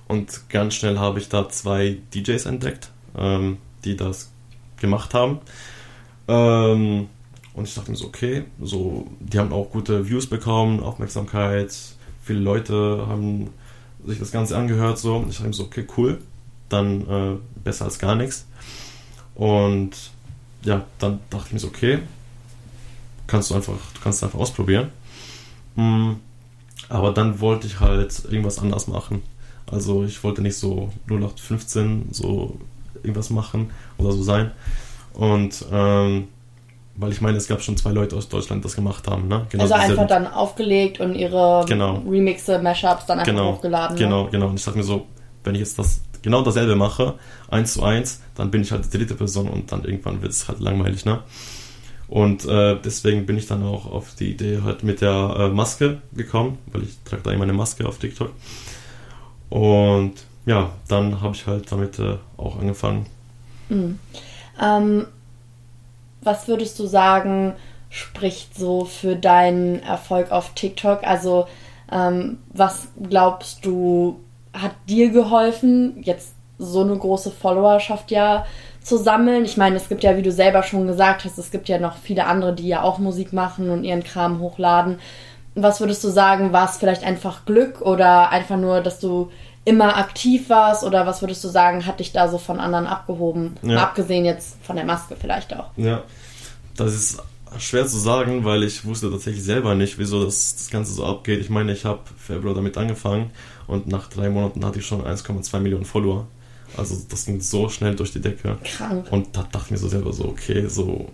[0.08, 4.32] Und ganz schnell habe ich da zwei DJs entdeckt, ähm, die das
[4.78, 5.39] gemacht haben.
[6.28, 7.08] Ähm,
[7.54, 11.73] und ich dachte mir so, okay, so, die haben auch gute Views bekommen, Aufmerksamkeit,
[12.23, 13.49] viele Leute haben
[14.06, 15.17] sich das Ganze angehört, so.
[15.17, 16.21] Und ich dachte mir so, okay, cool,
[16.69, 18.45] dann äh, besser als gar nichts.
[19.36, 19.91] Und
[20.63, 21.99] ja, dann dachte ich mir so, okay,
[23.28, 24.89] kannst du einfach, du kannst einfach ausprobieren.
[25.75, 26.19] Mhm.
[26.89, 29.24] Aber dann wollte ich halt irgendwas anders machen.
[29.71, 32.58] Also ich wollte nicht so 0815 so
[32.98, 34.52] irgendwas machen oder so sein.
[35.13, 36.28] Und ähm,
[36.98, 39.28] weil ich meine, es gab schon zwei Leute aus Deutschland, die das gemacht haben.
[39.28, 39.45] Ne?
[39.50, 42.02] Genau also einfach dann aufgelegt und ihre genau.
[42.08, 43.54] Remixe, Mashups dann einfach genau.
[43.54, 43.98] hochgeladen.
[43.98, 44.30] Genau, ne?
[44.32, 44.48] genau.
[44.48, 45.06] Und ich sag mir so,
[45.43, 47.15] wenn ich jetzt das genau dasselbe mache,
[47.50, 50.48] eins zu eins, dann bin ich halt die dritte Person und dann irgendwann wird es
[50.48, 51.19] halt langweilig, ne?
[52.07, 56.01] Und äh, deswegen bin ich dann auch auf die Idee halt mit der äh, Maske
[56.13, 58.31] gekommen, weil ich trage da immer eine Maske auf TikTok.
[59.49, 60.13] Und
[60.45, 63.07] ja, dann habe ich halt damit äh, auch angefangen.
[63.69, 63.99] Mhm.
[64.61, 65.07] Ähm,
[66.21, 67.53] was würdest du sagen,
[67.89, 71.03] spricht so für deinen Erfolg auf TikTok?
[71.03, 71.47] Also,
[71.91, 74.19] ähm, was glaubst du,
[74.53, 78.45] hat dir geholfen, jetzt so eine große Followerschaft ja
[78.86, 79.45] zu sammeln?
[79.45, 81.98] Ich meine, es gibt ja, wie du selber schon gesagt hast, es gibt ja noch
[81.98, 85.00] viele andere, die ja auch Musik machen und ihren Kram hochladen.
[85.56, 89.32] Was würdest du sagen, war es vielleicht einfach Glück oder einfach nur, dass du
[89.63, 93.58] immer aktiv warst oder was würdest du sagen, hat dich da so von anderen abgehoben?
[93.63, 93.82] Ja.
[93.82, 95.71] Abgesehen jetzt von der Maske vielleicht auch.
[95.78, 96.04] Ja,
[96.78, 97.24] das ist
[97.58, 101.39] schwer zu sagen, weil ich wusste tatsächlich selber nicht, wieso das, das Ganze so abgeht.
[101.39, 103.32] Ich meine, ich habe Februar damit angefangen
[103.65, 106.28] und nach drei Monaten hatte ich schon 1,2 Millionen Follower.
[106.77, 108.57] Also das ging so schnell durch die Decke.
[108.63, 109.07] Krank.
[109.11, 111.07] Und da dachte ich mir so selber so, okay, so,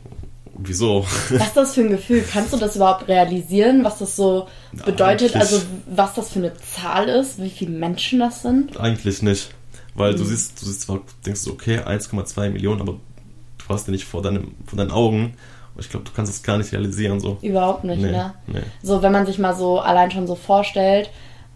[0.57, 1.05] wieso?
[1.29, 2.23] Was ist das für ein Gefühl?
[2.29, 4.47] Kannst du das überhaupt realisieren, was das so
[4.85, 5.35] bedeutet?
[5.35, 8.77] Eigentlich- Also was das für eine Zahl ist, wie viele Menschen das sind?
[8.79, 9.49] Eigentlich nicht.
[9.93, 13.91] Weil du siehst, du siehst zwar, denkst du, okay, 1,2 Millionen, aber du hast ja
[13.91, 15.33] nicht vor, deinem, vor deinen Augen.
[15.75, 17.19] Und ich glaube, du kannst das gar nicht realisieren.
[17.19, 17.37] So.
[17.41, 18.33] Überhaupt nicht, Nee, ne?
[18.47, 18.59] nee.
[18.83, 21.09] So, wenn man sich mal so allein schon so vorstellt,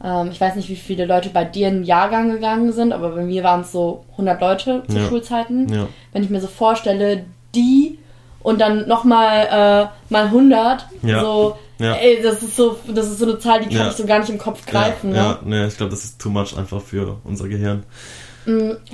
[0.06, 3.10] ähm, ich weiß nicht, wie viele Leute bei dir in den Jahrgang gegangen sind, aber
[3.10, 5.08] bei mir waren es so 100 Leute zu Ja.
[5.08, 5.74] Schulzeiten.
[5.74, 5.88] Ja.
[6.14, 7.98] Wenn ich mir so vorstelle, die
[8.44, 11.22] und dann nochmal äh, mal 100, Ja.
[11.22, 11.94] so, Ja.
[11.96, 14.30] ey, das ist so, das ist so eine Zahl, die kann ich so gar nicht
[14.30, 15.28] im Kopf greifen, ja, ne?
[15.30, 17.84] ja, nee, ich glaube, das ist too much einfach für unser Gehirn.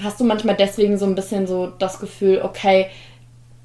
[0.01, 2.87] Hast du manchmal deswegen so ein bisschen so das Gefühl, okay,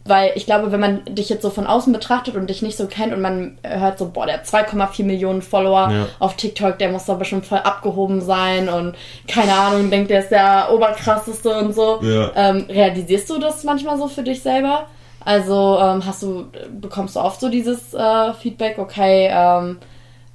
[0.08, 2.86] weil ich glaube, wenn man dich jetzt so von außen betrachtet und dich nicht so
[2.86, 6.06] kennt und man hört so, boah, der hat 2,4 Millionen Follower Ja.
[6.18, 8.94] auf TikTok, der muss doch bestimmt voll abgehoben sein und
[9.28, 12.00] keine Ahnung, denkt, der ist der oberkrasseste und so.
[12.02, 12.30] Ja.
[12.34, 14.86] Ähm, realisierst du das manchmal so für dich selber?
[15.24, 16.46] Also ähm, hast du,
[16.80, 19.78] bekommst du oft so dieses äh, Feedback, okay, ähm,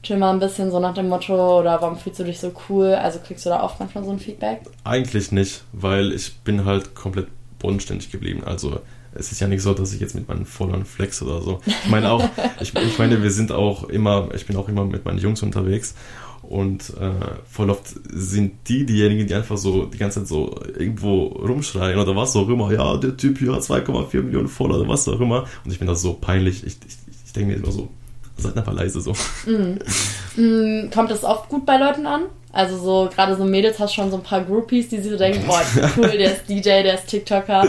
[0.04, 2.96] chill mal ein bisschen so nach dem Motto oder warum fühlst du dich so cool?
[2.96, 4.62] Also kriegst du da oft manchmal so ein Feedback?
[4.84, 7.28] Eigentlich nicht, weil ich bin halt komplett
[7.60, 8.42] bodenständig geblieben.
[8.46, 8.80] Also
[9.14, 11.60] es ist ja nicht so, dass ich jetzt mit meinen Followern flex oder so.
[11.66, 12.28] Ich meine auch,
[12.62, 15.96] ich, ich meine, wir sind auch immer, ich bin auch immer mit meinen Jungs unterwegs
[16.44, 17.12] und äh,
[17.50, 22.16] voll oft sind die diejenigen, die einfach so die ganze Zeit so irgendwo rumschreien oder
[22.16, 22.72] was auch immer.
[22.72, 25.46] Ja, der Typ hier hat 2,4 Millionen Follower oder was auch immer.
[25.64, 26.66] Und ich bin das so peinlich.
[26.66, 27.90] Ich, ich, ich denke mir immer so,
[28.38, 29.14] seid einfach leise so.
[29.46, 32.24] Mm, Kommt das oft gut bei Leuten an?
[32.52, 35.44] Also so, gerade so Mädels hast schon so ein paar Groupies, die sich so denken,
[35.48, 35.62] boah,
[35.98, 37.66] cool, der ist DJ, der ist TikToker.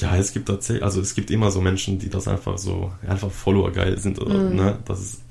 [0.00, 3.30] Ja, es gibt tatsächlich, also es gibt immer so Menschen, die das einfach so, einfach
[3.30, 5.22] Follower geil sind oder, ne, das ist,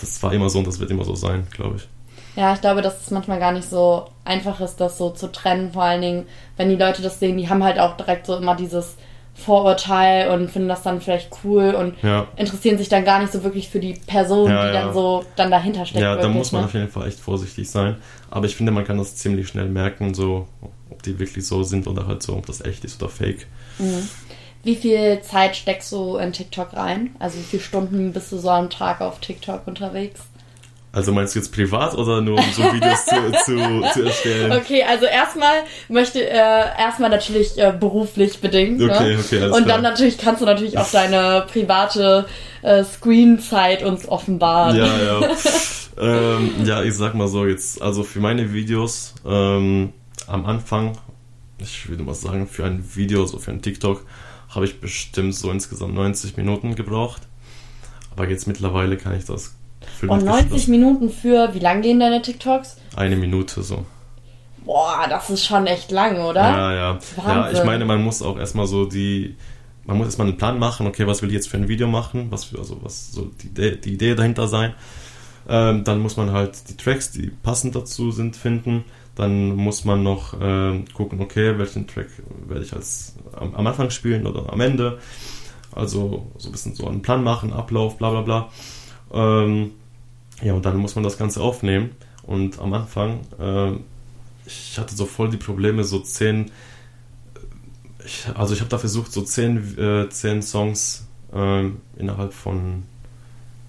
[0.00, 1.88] das war immer so und das wird immer so sein, glaube ich.
[2.36, 5.72] Ja, ich glaube, dass es manchmal gar nicht so einfach ist, das so zu trennen.
[5.72, 8.54] Vor allen Dingen, wenn die Leute das sehen, die haben halt auch direkt so immer
[8.54, 8.96] dieses
[9.34, 12.28] Vorurteil und finden das dann vielleicht cool und Ja.
[12.36, 14.82] interessieren sich dann gar nicht so wirklich für die Person, Ja, die ja.
[14.84, 16.02] dann so dann dahinter steckt.
[16.02, 16.66] Ja, da muss man ne?
[16.66, 17.96] auf jeden Fall echt vorsichtig sein.
[18.30, 20.46] Aber ich finde, man kann das ziemlich schnell merken, so,
[21.00, 23.46] ob die wirklich so sind oder halt so, ob das echt ist oder fake.
[24.62, 27.16] Wie viel Zeit steckst du in TikTok rein?
[27.18, 30.20] Also wie viele Stunden bist du so am Tag auf TikTok unterwegs?
[30.92, 34.52] Also meinst du jetzt privat oder nur um so Videos zu, zu, zu erstellen?
[34.52, 38.82] Okay, also erstmal möchte äh, erstmal natürlich äh, beruflich bedingt.
[38.82, 39.18] Okay, ne?
[39.24, 39.76] okay, alles Und klar.
[39.76, 42.26] dann natürlich kannst du natürlich auch deine private
[42.62, 44.76] äh, Screen-Zeit uns offenbaren.
[44.76, 45.28] Ja, ja.
[46.00, 49.92] ähm, ja, ich sag mal so jetzt, also für meine Videos ähm,
[50.30, 50.96] am Anfang,
[51.58, 54.04] ich würde mal sagen, für ein Video, so für ein TikTok,
[54.48, 57.22] habe ich bestimmt so insgesamt 90 Minuten gebraucht.
[58.12, 59.54] Aber jetzt mittlerweile kann ich das
[59.98, 62.76] für Und 90 Minuten für, wie lang gehen deine TikToks?
[62.96, 63.84] eine Minute so.
[64.64, 66.42] Boah, das ist schon echt lang, oder?
[66.42, 66.98] Ja, ja.
[67.16, 67.56] Ja, Wahnsinn.
[67.56, 69.36] ich meine, man muss auch erstmal so die,
[69.84, 72.26] man muss erstmal einen Plan machen, okay, was will ich jetzt für ein Video machen,
[72.30, 74.74] was für, also was soll die Idee, die Idee dahinter sein.
[75.48, 78.84] Ähm, dann muss man halt die Tracks, die passend dazu sind, finden.
[79.14, 82.08] Dann muss man noch ähm, gucken, okay, welchen Track
[82.46, 84.98] werde ich als am, am Anfang spielen oder am Ende.
[85.72, 88.50] Also so ein bisschen so einen Plan machen, Ablauf, bla bla bla.
[89.12, 89.72] Ähm,
[90.42, 91.90] ja, und dann muss man das Ganze aufnehmen.
[92.22, 93.80] Und am Anfang, ähm,
[94.46, 96.50] ich hatte so voll die Probleme, so zehn,
[98.04, 102.84] ich, also ich habe da versucht, so zehn, äh, zehn Songs ähm, innerhalb von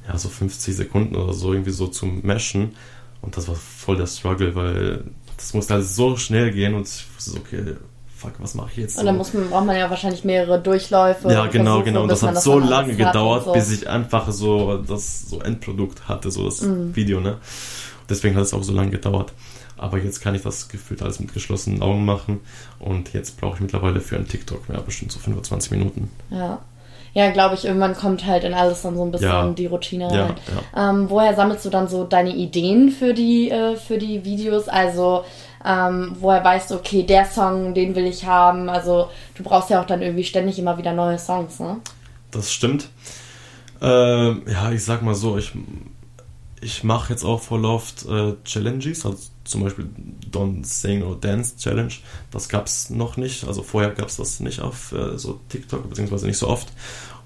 [0.07, 2.75] ja, so 50 Sekunden oder so irgendwie so zu meshen.
[3.21, 5.03] Und das war voll der Struggle, weil
[5.41, 7.75] das musste halt so schnell gehen und ich wusste so, okay,
[8.15, 8.99] fuck, was mache ich jetzt?
[8.99, 11.31] Und dann muss man, braucht man ja wahrscheinlich mehrere Durchläufe.
[11.31, 12.03] ja, genau, genau.
[12.03, 13.53] Und das hat so dann lange gedauert, so.
[13.53, 16.95] bis ich einfach so das so Endprodukt hatte, so das Mhm.
[16.95, 17.37] Video, ne?
[18.09, 19.33] Deswegen hat es auch so lange gedauert.
[19.77, 22.41] Aber jetzt kann ich das gefühlt alles mit geschlossenen Augen machen.
[22.77, 26.11] Und jetzt brauche ich mittlerweile für einen TikTok ja, bestimmt so 25 Minuten.
[26.29, 26.59] Ja.
[27.13, 29.49] Ja, glaube ich, irgendwann kommt halt in alles dann so ein bisschen Ja.
[29.49, 30.35] die Routine Ja, rein.
[30.75, 30.89] ja.
[30.91, 34.69] Ähm, woher sammelst du dann so deine Ideen für die, äh, für die Videos?
[34.69, 35.25] Also,
[35.65, 38.69] ähm, woher weißt du, okay, der Song, den will ich haben?
[38.69, 41.77] Also, du brauchst ja auch dann irgendwie ständig immer wieder neue Songs, ne?
[42.31, 42.87] Das stimmt.
[43.81, 45.51] Ähm, ja, ich sag mal so, ich,
[46.61, 49.89] ich mache jetzt auch voll oft äh, Challenges, also zum Beispiel
[50.31, 51.93] Don't Sing or Dance Challenge.
[52.31, 55.89] Das gab es noch nicht, also vorher gab es das nicht auf äh, so TikTok,
[55.89, 56.67] beziehungsweise nicht so oft.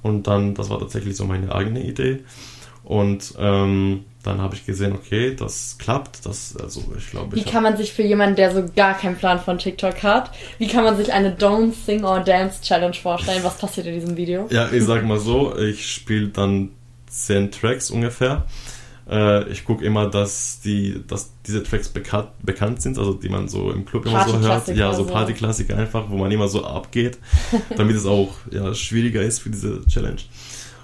[0.01, 2.23] Und dann, das war tatsächlich so meine eigene Idee.
[2.83, 6.25] Und ähm, dann habe ich gesehen, okay, das klappt.
[6.25, 9.39] Das, also ich glaube, Wie kann man sich für jemanden, der so gar keinen Plan
[9.39, 13.43] von TikTok hat, wie kann man sich eine Don't Sing or Dance Challenge vorstellen?
[13.43, 14.47] Was passiert in diesem Video?
[14.51, 16.71] Ja, ich sag mal so, ich spiele dann
[17.07, 18.45] zehn Tracks ungefähr.
[19.09, 23.47] Äh, ich gucke immer, dass die, dass diese Tracks bekannt, bekannt sind, also die man
[23.47, 24.67] so im Club immer so hört.
[24.69, 27.19] Ja, so Partyklassiker einfach, wo man immer so abgeht,
[27.77, 30.21] damit es auch ja, schwieriger ist für diese Challenge.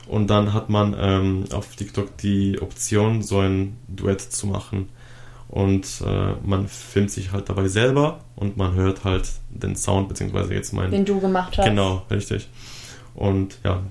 [0.07, 4.89] Und dann hat man ähm, auf TikTok die Option, so ein Duett zu machen.
[5.47, 10.53] Und äh, man filmt sich halt dabei selber und man hört halt den Sound, beziehungsweise
[10.53, 10.91] jetzt meinen.
[10.91, 11.65] Den du gemacht hast.
[11.65, 12.47] Genau, richtig.
[13.15, 13.81] Und ja,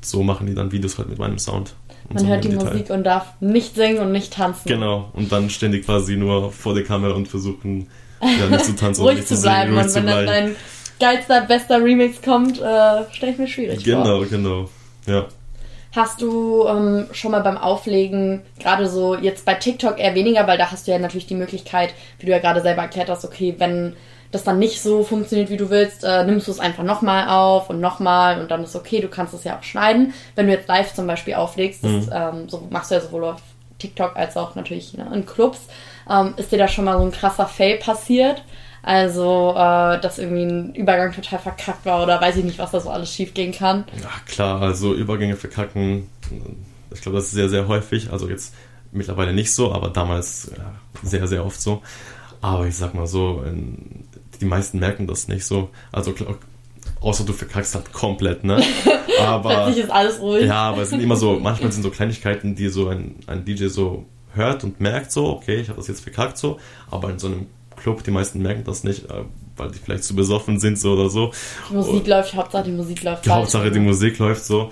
[0.00, 1.74] so machen die dann Videos halt mit meinem Sound.
[2.10, 2.64] Man so hört die Detail.
[2.64, 4.68] Musik und darf nicht singen und nicht tanzen.
[4.68, 7.88] Genau, und dann stehen die quasi nur vor der Kamera und versuchen
[8.20, 9.72] ja, nicht zu tanzen ruhig und zu bleiben.
[9.72, 10.56] Singen, und wenn dann dein
[11.00, 14.26] geilster, bester Remix kommt, äh, stelle ich mir schwierig genau, vor.
[14.26, 14.68] Genau, genau,
[15.06, 15.26] ja.
[15.94, 20.56] Hast du ähm, schon mal beim Auflegen, gerade so jetzt bei TikTok eher weniger, weil
[20.56, 23.56] da hast du ja natürlich die Möglichkeit, wie du ja gerade selber erklärt hast, okay,
[23.58, 23.94] wenn
[24.32, 27.70] das dann nicht so funktioniert, wie du willst, äh, nimmst du es einfach nochmal auf
[27.70, 30.14] und nochmal und dann ist okay, du kannst es ja auch schneiden.
[30.34, 32.06] Wenn du jetzt live zum Beispiel auflegst, mhm.
[32.06, 33.42] das, ähm, so machst du ja sowohl auf
[33.78, 35.60] TikTok als auch natürlich ne, in Clubs,
[36.10, 38.42] ähm, ist dir da schon mal so ein krasser Fail passiert?
[38.82, 42.80] Also, äh, dass irgendwie ein Übergang total verkackt war oder weiß ich nicht, was da
[42.80, 43.84] so alles schief gehen kann.
[44.00, 46.08] Ja, klar, also Übergänge verkacken,
[46.90, 48.10] ich glaube, das ist sehr, sehr häufig.
[48.10, 48.54] Also jetzt
[48.90, 51.82] mittlerweile nicht so, aber damals ja, sehr, sehr oft so.
[52.40, 53.44] Aber ich sag mal so,
[54.42, 55.70] die meisten merken das nicht so.
[55.92, 56.12] Also
[57.00, 58.62] außer du verkackst halt komplett, ne?
[59.20, 60.46] Aber Plötzlich ist alles ruhig.
[60.46, 63.66] Ja, aber es sind immer so, manchmal sind so Kleinigkeiten, die so ein, ein DJ
[63.66, 66.58] so hört und merkt so, okay, ich habe das jetzt verkackt so,
[66.90, 68.02] aber in so einem Club.
[68.02, 69.24] Die meisten merken das nicht, äh,
[69.56, 71.32] weil die vielleicht zu besoffen sind so oder so.
[71.70, 73.28] Die Musik und läuft, Hauptsache die Musik läuft.
[73.28, 74.70] Hauptsache die Musik läuft so.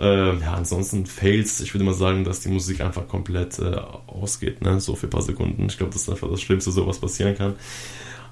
[0.00, 1.60] Ähm, ja, ansonsten Fails.
[1.60, 4.80] Ich würde mal sagen, dass die Musik einfach komplett äh, ausgeht, ne?
[4.80, 5.66] so für ein paar Sekunden.
[5.66, 7.54] Ich glaube, das ist einfach das Schlimmste, so was passieren kann.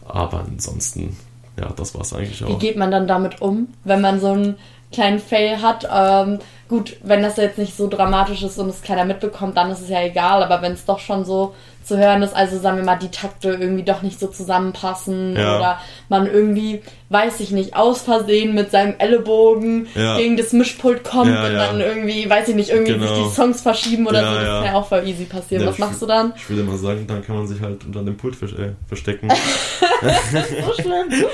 [0.06, 1.16] Aber ansonsten,
[1.58, 2.48] ja, das war es eigentlich auch.
[2.48, 4.56] Wie geht man dann damit um, wenn man so einen
[4.92, 5.88] kleinen Fail hat?
[5.92, 6.38] Ähm,
[6.68, 9.88] gut, wenn das jetzt nicht so dramatisch ist und es keiner mitbekommt, dann ist es
[9.88, 10.42] ja egal.
[10.42, 13.50] Aber wenn es doch schon so zu hören ist, also sagen wir mal, die Takte
[13.50, 15.56] irgendwie doch nicht so zusammenpassen ja.
[15.56, 20.16] oder man irgendwie, weiß ich nicht, aus Versehen mit seinem Ellenbogen ja.
[20.16, 23.06] gegen das Mischpult kommt ja, und dann irgendwie, weiß ich nicht, irgendwie genau.
[23.06, 25.66] sich die Songs verschieben oder so, das kann ja auch voll easy passieren.
[25.66, 26.32] Was machst du dann?
[26.36, 29.28] Ich würde mal sagen, dann kann man sich halt unter dem Pult äh, verstecken.
[30.66, 31.24] so schlimm.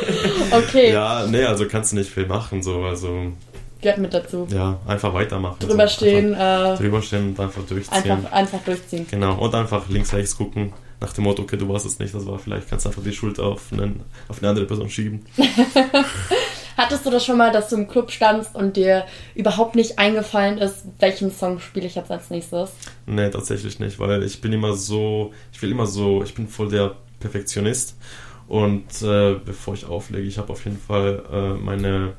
[0.50, 0.92] Okay.
[0.92, 3.32] Ja, nee, also kannst du nicht viel machen, so, also
[3.80, 4.46] gehört mit dazu.
[4.50, 5.58] Ja, einfach weitermachen.
[5.60, 6.34] Drüber also stehen.
[6.34, 8.10] Einfach, äh, drüber stehen und einfach durchziehen.
[8.10, 9.06] Einfach, einfach durchziehen.
[9.10, 10.72] Genau, und einfach links, rechts gucken.
[11.00, 13.12] Nach dem Motto, okay, du warst es nicht, das war vielleicht, kannst du einfach die
[13.12, 15.24] Schuld auf, einen, auf eine andere Person schieben.
[16.76, 19.04] Hattest du das schon mal, dass du im Club standst und dir
[19.34, 22.70] überhaupt nicht eingefallen ist, welchen Song spiele ich jetzt als nächstes?
[23.06, 26.68] Nee, tatsächlich nicht, weil ich bin immer so, ich will immer so, ich bin voll
[26.68, 27.96] der Perfektionist.
[28.48, 32.14] Und äh, bevor ich auflege, ich habe auf jeden Fall äh, meine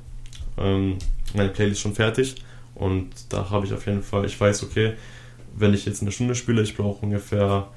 [0.57, 0.97] ähm,
[1.33, 2.35] meine Playlist schon fertig
[2.75, 4.93] und da habe ich auf jeden Fall, ich weiß, okay,
[5.55, 7.67] wenn ich jetzt eine Stunde spiele, ich brauche ungefähr,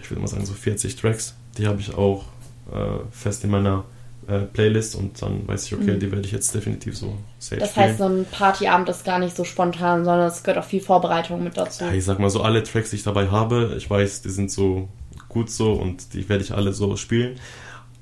[0.00, 1.34] ich würde mal sagen, so 40 Tracks.
[1.58, 2.24] Die habe ich auch
[2.72, 3.84] äh, fest in meiner
[4.28, 6.00] äh, Playlist und dann weiß ich, okay, mhm.
[6.00, 9.36] die werde ich jetzt definitiv so safe Das heißt, so ein Partyabend ist gar nicht
[9.36, 11.84] so spontan, sondern es gehört auch viel Vorbereitung mit dazu.
[11.84, 14.50] Ja, ich sag mal so, alle Tracks, die ich dabei habe, ich weiß, die sind
[14.50, 14.88] so
[15.28, 17.36] gut so und die werde ich alle so spielen.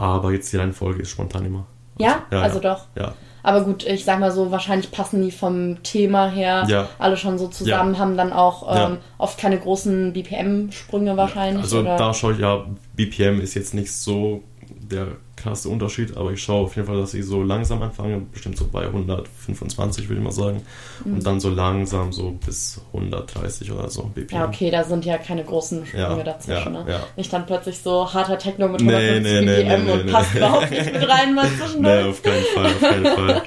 [0.00, 1.66] Aber jetzt die Reihenfolge ist spontan immer.
[1.98, 2.22] Also, ja?
[2.30, 2.40] ja?
[2.40, 2.74] Also ja.
[2.74, 2.86] doch.
[2.96, 6.88] Ja, aber gut, ich sag mal so, wahrscheinlich passen die vom Thema her ja.
[6.98, 11.62] alle schon so zusammen, haben dann auch ähm, oft keine großen BPM-Sprünge wahrscheinlich.
[11.62, 11.96] Also oder?
[11.96, 14.42] da schaue ich ja, BPM ist jetzt nicht so
[14.90, 18.58] der krasse Unterschied, aber ich schaue auf jeden Fall, dass ich so langsam anfange, bestimmt
[18.58, 20.62] so bei 125 würde ich mal sagen,
[21.04, 21.14] mhm.
[21.14, 24.36] und dann so langsam so bis 130 oder so BPM.
[24.36, 26.74] Ja, okay, da sind ja keine großen Sprünge ja, dazwischen.
[26.74, 26.90] Ja, ne?
[26.90, 27.00] ja.
[27.16, 30.70] Nicht dann plötzlich so harter Techno mit 150 nee, nee, BPM nee, und passt überhaupt
[30.70, 32.04] nicht mit rein mal zwischendurch.
[32.04, 33.42] Nee, auf keinen Fall, auf keinen Fall.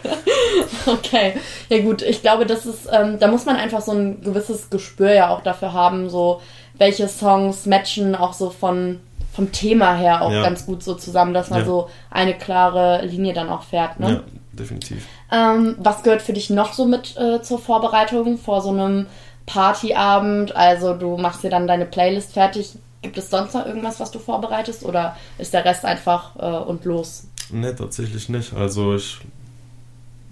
[0.88, 1.34] okay,
[1.70, 5.14] ja gut, ich glaube, das ist, ähm, da muss man einfach so ein gewisses Gespür
[5.14, 6.42] ja auch dafür haben, so
[6.76, 9.00] welche Songs matchen auch so von
[9.34, 10.44] vom Thema her auch ja.
[10.44, 11.66] ganz gut so zusammen, dass man ja.
[11.66, 14.00] so eine klare Linie dann auch fährt.
[14.00, 14.12] Ne?
[14.12, 15.08] Ja, definitiv.
[15.32, 19.08] Ähm, was gehört für dich noch so mit äh, zur Vorbereitung vor so einem
[19.48, 20.56] Partyabend?
[20.56, 22.74] Also du machst dir dann deine Playlist fertig.
[23.02, 26.86] Gibt es sonst noch irgendwas, was du vorbereitest oder ist der Rest einfach äh, und
[26.86, 27.28] los?
[27.52, 28.54] Ne, tatsächlich nicht.
[28.54, 29.18] Also ich,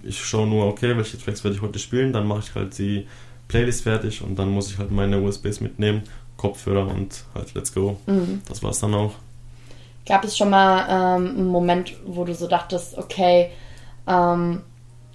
[0.03, 3.07] ich schaue nur, okay, welche Tracks werde ich heute spielen, dann mache ich halt die
[3.47, 6.03] Playlist fertig und dann muss ich halt meine USBs mitnehmen
[6.41, 7.97] Kopfhörer und halt let's go.
[8.07, 8.41] Mhm.
[8.49, 9.11] Das war's dann auch.
[10.05, 13.51] Gab es schon mal ähm, einen Moment, wo du so dachtest, okay,
[14.07, 14.61] ähm,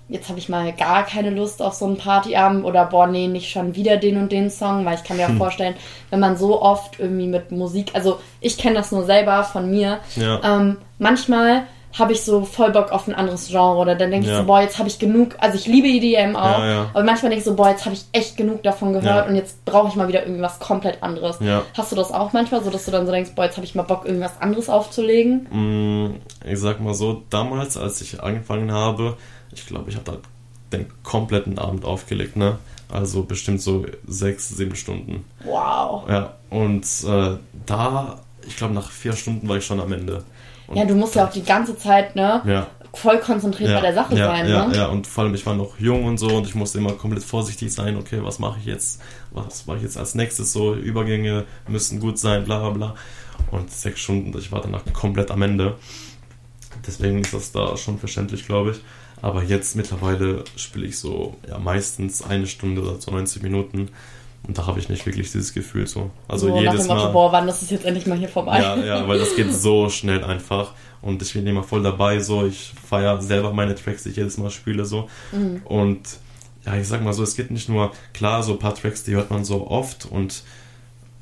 [0.09, 3.51] jetzt habe ich mal gar keine Lust auf so einen Partyabend oder boah, nee, nicht
[3.51, 5.39] schon wieder den und den Song, weil ich kann mir auch Hm.
[5.39, 5.75] vorstellen,
[6.11, 9.99] wenn man so oft irgendwie mit Musik, also ich kenne das nur selber von mir,
[10.15, 10.41] Ja.
[10.45, 11.65] ähm, manchmal
[11.99, 14.39] habe ich so voll Bock auf ein anderes Genre oder dann denke ich Ja.
[14.41, 16.91] so, boah, jetzt habe ich genug, also ich liebe EDM auch, Ja, ja.
[16.93, 19.65] aber manchmal denke ich so, boah, jetzt habe ich echt genug davon gehört und jetzt
[19.65, 21.39] brauche ich mal wieder irgendwas komplett anderes.
[21.41, 21.63] Ja.
[21.77, 23.75] Hast du das auch manchmal, so dass du dann so denkst, boah, jetzt habe ich
[23.75, 25.47] mal Bock, irgendwas anderes aufzulegen?
[25.51, 29.17] Mm, Ich sag mal so, damals, als ich angefangen habe,
[29.55, 30.17] ich glaube, ich habe da
[30.77, 32.59] den kompletten Abend aufgelegt, ne?
[32.93, 35.25] Also bestimmt so sechs, sieben Stunden.
[35.45, 36.09] Wow.
[36.09, 40.23] Ja, und äh, da, ich glaube, nach vier Stunden war ich schon am Ende.
[40.69, 43.95] Und Ja, du musst ja auch die ganze Zeit, ne, ja, voll konzentriert bei der
[43.95, 44.77] Sache ja, sein, ja, ne?
[44.77, 47.23] Ja, und vor allem, ich war noch jung und so und ich musste immer komplett
[47.23, 49.01] vorsichtig sein, okay, was mache ich jetzt,
[49.31, 52.95] was mache ich jetzt als nächstes, so Übergänge müssen gut sein, bla bla bla.
[53.51, 55.77] Und sechs Stunden, ich war danach komplett am Ende.
[56.87, 58.81] Deswegen ist das da schon verständlich, glaube ich.
[59.23, 63.91] Aber jetzt mittlerweile spiele ich so ja, meistens eine Stunde oder so 90 Minuten
[64.47, 66.11] und da habe ich nicht wirklich dieses Gefühl so.
[66.29, 67.13] Also so jedes dem Motto, Mal.
[67.13, 68.61] boah, wann ist es jetzt endlich mal hier vorbei?
[68.61, 70.73] Ja, ja, weil das geht so schnell einfach.
[71.03, 72.47] Und ich bin immer voll dabei, so.
[72.47, 75.09] Ich feiere selber meine Tracks, die ich jedes Mal spiele, so.
[75.33, 75.63] Mhm.
[75.65, 76.01] Und
[76.65, 79.15] ja, ich sag mal so, es geht nicht nur, klar, so ein paar Tracks, die
[79.15, 80.43] hört man so oft und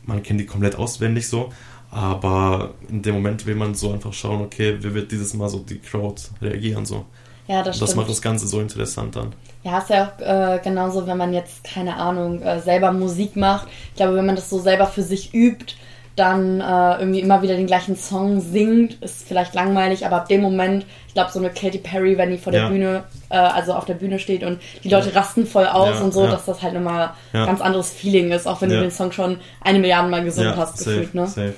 [0.05, 1.53] man kennt die komplett auswendig so.
[1.91, 5.59] Aber in dem Moment will man so einfach schauen, okay, wie wird dieses Mal so
[5.59, 7.05] die Crowd reagieren, so.
[7.47, 7.97] Ja, das Das stimmt.
[8.03, 9.35] macht das Ganze so interessant dann.
[9.65, 13.67] Ja, ist ja auch äh, genauso, wenn man jetzt, keine Ahnung, äh, selber Musik macht.
[13.91, 15.75] Ich glaube, wenn man das so selber für sich übt,
[16.17, 20.43] dann äh, irgendwie immer wieder den gleichen Song singt, ist vielleicht langweilig, aber ab dem
[20.43, 22.69] Moment, ich glaube, so eine Katy Perry, wenn die vor der Ja.
[22.69, 26.13] Bühne, äh, also auf der Bühne steht und die Leute rasten voll aus Ja, und
[26.15, 26.31] so, ja.
[26.31, 27.47] dass das halt nochmal Ja.
[27.47, 28.77] ganz anderes Feeling ist, auch wenn Ja.
[28.77, 31.27] du den Song schon eine Milliarde Mal gesungen hast, safe, gefühlt, ne?
[31.27, 31.55] safe.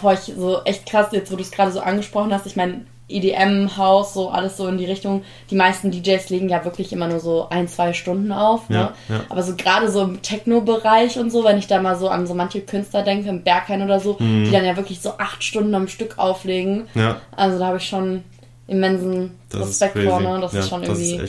[0.00, 2.82] Vor ich so echt krass, jetzt wo du es gerade so angesprochen hast, ich meine,
[3.08, 5.22] EDM-Haus, so alles so in die Richtung.
[5.50, 8.68] Die meisten DJs legen ja wirklich immer nur so ein, zwei Stunden auf.
[8.68, 8.76] Ne?
[8.76, 9.24] Ja, ja.
[9.28, 12.34] Aber so gerade so im Techno-Bereich und so, wenn ich da mal so an so
[12.34, 14.44] manche Künstler denke, im Berghain oder so, Mhm.
[14.44, 16.86] die dann ja wirklich so acht Stunden am Stück auflegen.
[16.94, 18.22] Ja, Also da habe ich schon
[18.68, 20.38] immensen das Respekt vor, ne?
[20.40, 21.24] Das ist schon das irgendwie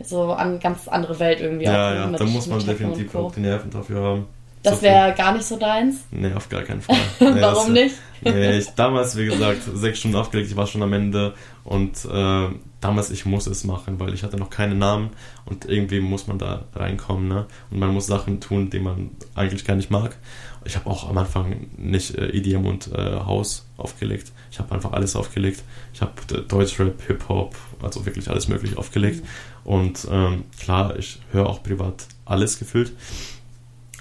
[0.00, 1.94] ist so eine ganz andere Welt irgendwie Ja, auch.
[1.94, 4.26] ja, da muss man definitiv auch die Nerven dafür haben.
[4.62, 5.96] Das wäre gar nicht so deins.
[6.10, 6.96] Nee, auf gar keinen Fall.
[7.20, 7.94] Nee, Warum das- nicht?
[8.20, 12.48] Nee, ich, damals, wie gesagt, sechs Stunden aufgelegt, ich war schon am Ende und äh,
[12.80, 15.10] damals, ich muss es machen, weil ich hatte noch keinen Namen
[15.44, 17.46] und irgendwie muss man da reinkommen, ne?
[17.70, 20.16] Und man muss Sachen tun, die man eigentlich gar nicht mag.
[20.64, 24.32] Ich habe auch am Anfang nicht äh, EDM und äh, House aufgelegt.
[24.50, 25.62] Ich habe einfach alles aufgelegt.
[25.94, 29.24] Ich habe äh, Deutschrap, Hip-Hop, also wirklich alles mögliche aufgelegt.
[29.62, 32.90] Und ähm, klar, ich höre auch privat alles gefühlt.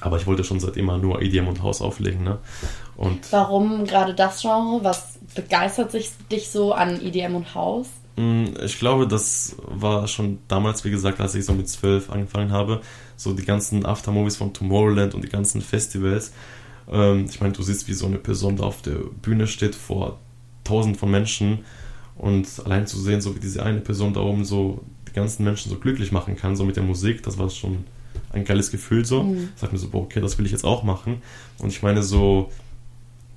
[0.02, 2.38] Aber ich wollte schon seit immer nur EDM und House auflegen, ne?
[2.96, 4.84] Und Warum gerade das Genre?
[4.84, 7.88] Was begeistert sich dich so an EDM und House?
[8.16, 12.52] Mm, Ich glaube, das war schon damals, wie gesagt, als ich so mit zwölf angefangen
[12.52, 12.82] habe,
[13.16, 16.32] so die ganzen Aftermovies von Tomorrowland und die ganzen Festivals.
[16.92, 20.20] Ähm, ich meine, du siehst, wie so eine Person da auf der Bühne steht vor
[20.64, 21.60] tausend von Menschen
[22.18, 25.72] und allein zu sehen, so wie diese eine Person da oben so die ganzen Menschen
[25.72, 27.86] so glücklich machen kann, so mit der Musik, das war schon
[28.38, 29.24] ein geiles Gefühl so.
[29.24, 29.50] Mhm.
[29.56, 31.22] Ich sag mir so, boah, okay, das will ich jetzt auch machen.
[31.60, 32.50] Und ich meine so,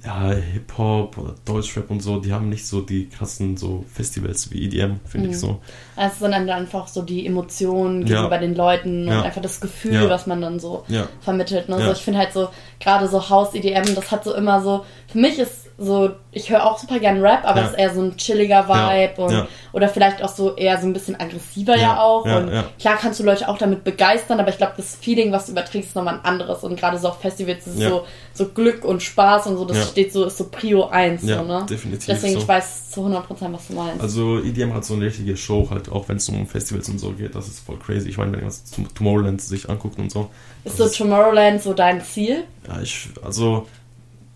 [0.02, 4.64] ja, Hip-Hop oder Deutschrap und so, die haben nicht so die krassen so Festivals wie
[4.64, 5.32] EDM, finde Mhm.
[5.34, 5.60] ich so.
[5.94, 8.14] Also, sondern einfach so die Emotionen Ja.
[8.16, 9.22] gegenüber den Leuten und Ja.
[9.22, 10.08] einfach das Gefühl, Ja.
[10.08, 11.06] was man dann so Ja.
[11.20, 11.68] vermittelt.
[11.68, 11.78] Ne?
[11.78, 11.86] Ja.
[11.86, 15.38] So, ich finde halt so, gerade so House-EDM, das hat so immer so, für mich
[15.38, 17.62] ist so, ich höre auch super gern Rap, aber Ja.
[17.62, 19.24] das ist eher so ein chilliger Vibe Ja.
[19.24, 19.48] und Ja.
[19.72, 22.26] oder vielleicht auch so eher so ein bisschen aggressiver ja, auch.
[22.26, 25.52] Und klar kannst du Leute auch damit begeistern, aber ich glaube, das Feeling, was du
[25.52, 26.62] überträgst, ist nochmal ein anderes.
[26.64, 30.12] Und gerade so auf Festivals ist so, so Glück und Spaß und so, das steht
[30.12, 31.64] so, ist so Prio 1, Ja, so, ne?
[31.68, 32.40] definitiv Deswegen, so.
[32.40, 34.02] ich weiß zu 100%, was du meinst.
[34.02, 37.12] Also EDM hat so eine richtige Show halt, auch wenn es um Festivals und so
[37.12, 38.10] geht, das ist voll crazy.
[38.10, 40.28] Ich meine, wenn man zum Tomorrowland sich anguckt und so.
[40.64, 42.44] ist so Tomorrowland so dein Ziel?
[42.68, 43.66] Ja, ich, also,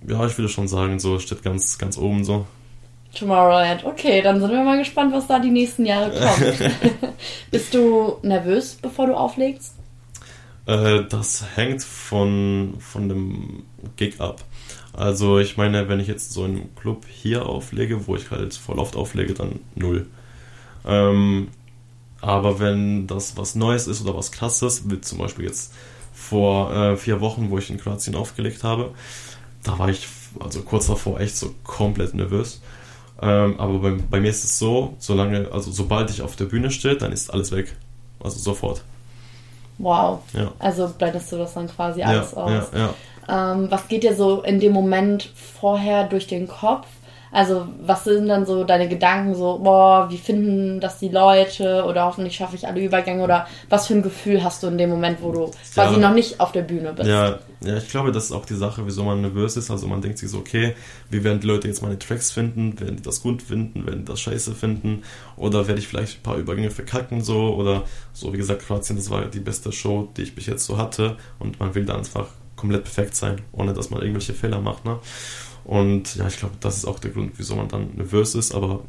[0.06, 2.46] ja, ich würde schon sagen, so steht ganz, ganz oben so.
[3.14, 3.84] Tomorrowland.
[3.84, 7.14] Okay, dann sind wir mal gespannt, was da die nächsten Jahre kommt.
[7.50, 9.74] Bist du nervös, bevor du auflegst?
[10.66, 13.64] Äh, das hängt von, von dem
[13.96, 14.42] Gig ab.
[14.92, 18.54] Also ich meine, wenn ich jetzt so in einem Club hier auflege, wo ich halt
[18.54, 20.06] voll oft auflege, dann null.
[20.86, 21.48] Ähm,
[22.20, 25.74] aber wenn das was Neues ist oder was Krasses, wie zum Beispiel jetzt
[26.12, 28.94] vor äh, vier Wochen, wo ich in Kroatien aufgelegt habe,
[29.64, 30.06] da war ich
[30.40, 32.60] also kurz davor echt so komplett nervös.
[33.20, 36.70] Ähm, aber bei, bei mir ist es so, solange, also sobald ich auf der Bühne
[36.70, 37.74] stehe, dann ist alles weg.
[38.22, 38.82] Also sofort.
[39.78, 40.20] Wow.
[40.32, 40.52] Ja.
[40.58, 42.68] Also blendest du das dann quasi Ja, alles aus.
[42.72, 42.94] ja,
[43.28, 43.52] ja.
[43.52, 46.86] Ähm, was geht dir so in dem Moment vorher durch den Kopf?
[47.34, 52.04] Also, was sind dann so deine Gedanken, so, boah, wie finden das die Leute oder
[52.04, 55.20] hoffentlich schaffe ich alle Übergänge oder was für ein Gefühl hast du in dem Moment,
[55.20, 57.08] wo du quasi noch nicht auf der Bühne bist?
[57.08, 59.68] Ja, ja, ich glaube, das ist auch die Sache, wieso man nervös ist.
[59.68, 60.76] Also, man denkt sich so, okay,
[61.10, 62.78] wie werden die Leute jetzt meine Tracks finden?
[62.78, 63.84] Werden die das gut finden?
[63.84, 65.02] Werden die das scheiße finden?
[65.36, 67.54] Oder werde ich vielleicht ein paar Übergänge verkacken, so?
[67.56, 67.82] Oder
[68.12, 71.16] so, wie gesagt, Kroatien, das war die beste Show, die ich bis jetzt so hatte
[71.40, 74.98] und man will da einfach komplett perfekt sein, ohne dass man irgendwelche Fehler macht, ne?
[75.64, 78.54] Und ja, ich glaube, das ist auch der Grund, wieso man dann nervös ist.
[78.54, 78.82] Aber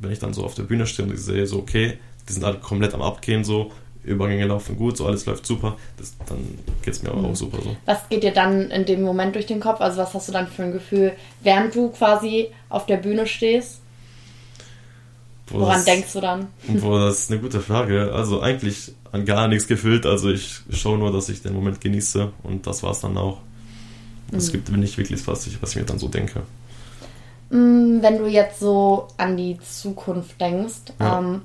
[0.00, 1.98] wenn ich dann so auf der Bühne stehe und ich sehe, so, okay,
[2.28, 3.70] die sind alle komplett am Abgehen, so,
[4.06, 6.38] Übergänge laufen gut, so alles läuft super, das, dann
[6.82, 7.24] geht es mir mhm.
[7.24, 7.76] auch super so.
[7.86, 9.80] Was geht dir dann in dem Moment durch den Kopf?
[9.80, 11.12] Also, was hast du dann für ein Gefühl,
[11.42, 13.80] während du quasi auf der Bühne stehst?
[15.46, 16.46] Boah, Woran das, denkst du dann?
[16.80, 18.12] Boah, das ist eine gute Frage.
[18.12, 20.06] Also, eigentlich an gar nichts gefühlt.
[20.06, 23.38] Also, ich schaue nur, dass ich den Moment genieße und das war es dann auch.
[24.32, 24.52] Es mhm.
[24.52, 26.42] gibt nicht wirklich was, was ich mir dann so denke.
[27.50, 31.18] Mm, wenn du jetzt so an die Zukunft denkst, ja.
[31.18, 31.42] ähm,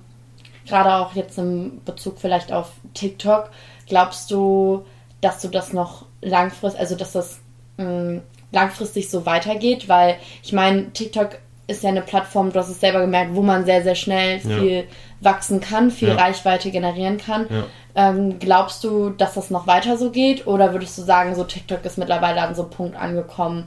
[0.65, 3.49] gerade auch jetzt im Bezug vielleicht auf TikTok,
[3.87, 4.85] glaubst du,
[5.21, 7.39] dass du das noch langfristig, also dass das
[7.77, 8.21] mh, mm,
[8.51, 9.87] langfristig so weitergeht?
[9.89, 13.65] Weil ich meine, TikTok ist ja eine Plattform, du hast es selber gemerkt, wo man
[13.65, 14.83] sehr, sehr schnell viel ja.
[15.21, 16.15] wachsen kann, viel ja.
[16.15, 17.47] Reichweite generieren kann.
[17.95, 20.47] Ähm, glaubst du, dass das noch weiter so geht?
[20.47, 23.65] Oder würdest du sagen, so TikTok ist mittlerweile an so einem Punkt angekommen,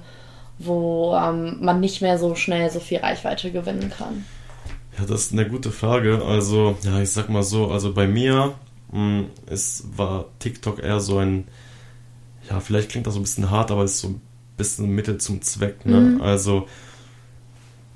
[0.59, 4.25] wo ähm, man nicht mehr so schnell so viel Reichweite gewinnen kann?
[4.99, 6.23] Ja, das ist eine gute Frage.
[6.27, 8.55] Also, ja, ich sag mal so, also bei mir
[8.93, 11.49] mh, hm, es war TikTok eher so ein,
[12.49, 14.21] ja, vielleicht klingt das so ein bisschen hart, aber es ist so ein
[14.57, 15.85] bisschen Mittel zum Zweck.
[15.85, 16.01] Ne?
[16.01, 16.23] Mhm.
[16.23, 16.67] Also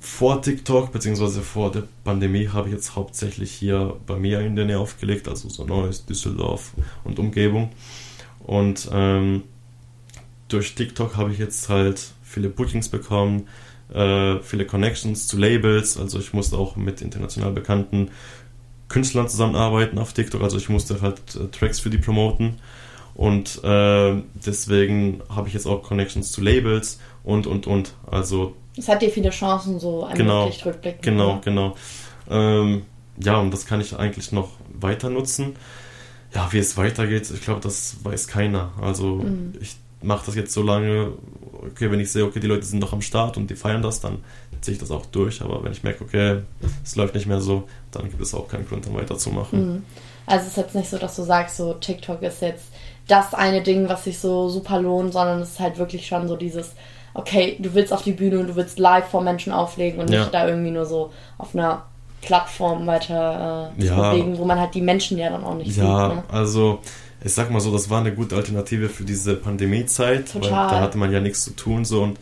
[0.00, 4.64] vor TikTok beziehungsweise vor der Pandemie habe ich jetzt hauptsächlich hier bei mir in der
[4.64, 6.72] Nähe aufgelegt, also so Neues, Düsseldorf
[7.04, 7.70] und Umgebung.
[8.40, 9.42] Und ähm,
[10.48, 13.48] durch TikTok habe ich jetzt halt viele Bookings bekommen,
[13.92, 15.98] äh, viele Connections zu Labels.
[15.98, 18.10] Also ich musste auch mit international bekannten
[18.88, 20.42] Künstlern zusammenarbeiten auf TikTok.
[20.42, 22.56] Also ich musste halt äh, Tracks für die promoten.
[23.14, 27.94] Und äh, deswegen habe ich jetzt auch Connections zu Labels und, und, und.
[28.06, 31.02] Also es hat dir viele Chancen so ermöglicht, genau, rückblickend.
[31.02, 31.40] Genau, ja.
[31.44, 31.76] genau.
[32.30, 32.82] Ähm,
[33.20, 35.56] ja, und das kann ich eigentlich noch weiter nutzen.
[36.34, 38.72] Ja, wie es weitergeht, ich glaube, das weiß keiner.
[38.80, 39.54] Also mhm.
[39.60, 41.12] ich mache das jetzt so lange,
[41.70, 44.00] okay, wenn ich sehe, okay, die Leute sind noch am Start und die feiern das,
[44.00, 44.18] dann
[44.60, 45.42] ziehe ich das auch durch.
[45.42, 46.42] Aber wenn ich merke, okay,
[46.84, 49.74] es läuft nicht mehr so, dann gibt es auch keinen Grund, dann weiterzumachen.
[49.74, 49.84] Mhm.
[50.26, 52.66] Also es ist jetzt nicht so, dass du sagst, so TikTok ist jetzt
[53.08, 56.36] das eine Ding, was sich so super lohnt, sondern es ist halt wirklich schon so
[56.36, 56.72] dieses
[57.14, 60.20] okay, du willst auf die Bühne und du willst live vor Menschen auflegen und ja.
[60.20, 61.84] nicht da irgendwie nur so auf einer
[62.22, 64.10] Plattform weiter äh, ja.
[64.10, 65.82] bewegen, wo man halt die Menschen ja dann auch nicht ja, sieht.
[65.84, 66.24] Ja, ne?
[66.30, 66.80] also
[67.24, 70.50] ich sag mal so, das war eine gute Alternative für diese Pandemiezeit, Total.
[70.50, 72.18] weil da hatte man ja nichts zu tun so und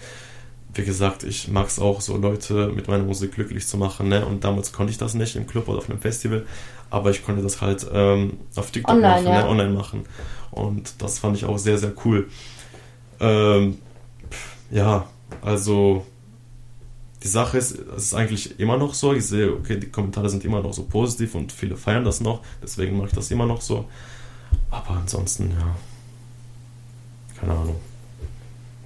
[0.76, 4.08] wie gesagt, ich mag es auch so, Leute mit meiner Musik glücklich zu machen.
[4.08, 4.26] Ne?
[4.26, 6.44] Und damals konnte ich das nicht im Club oder auf einem Festival,
[6.90, 9.42] aber ich konnte das halt ähm, auf TikTok online, machen, ja.
[9.42, 9.48] ne?
[9.48, 10.04] online machen.
[10.50, 12.28] Und das fand ich auch sehr, sehr cool.
[13.20, 13.78] Ähm,
[14.70, 15.06] ja,
[15.42, 16.04] also
[17.22, 19.12] die Sache ist, es ist eigentlich immer noch so.
[19.12, 22.40] Ich sehe, okay, die Kommentare sind immer noch so positiv und viele feiern das noch,
[22.62, 23.86] deswegen mache ich das immer noch so.
[24.70, 25.76] Aber ansonsten, ja,
[27.40, 27.76] keine Ahnung.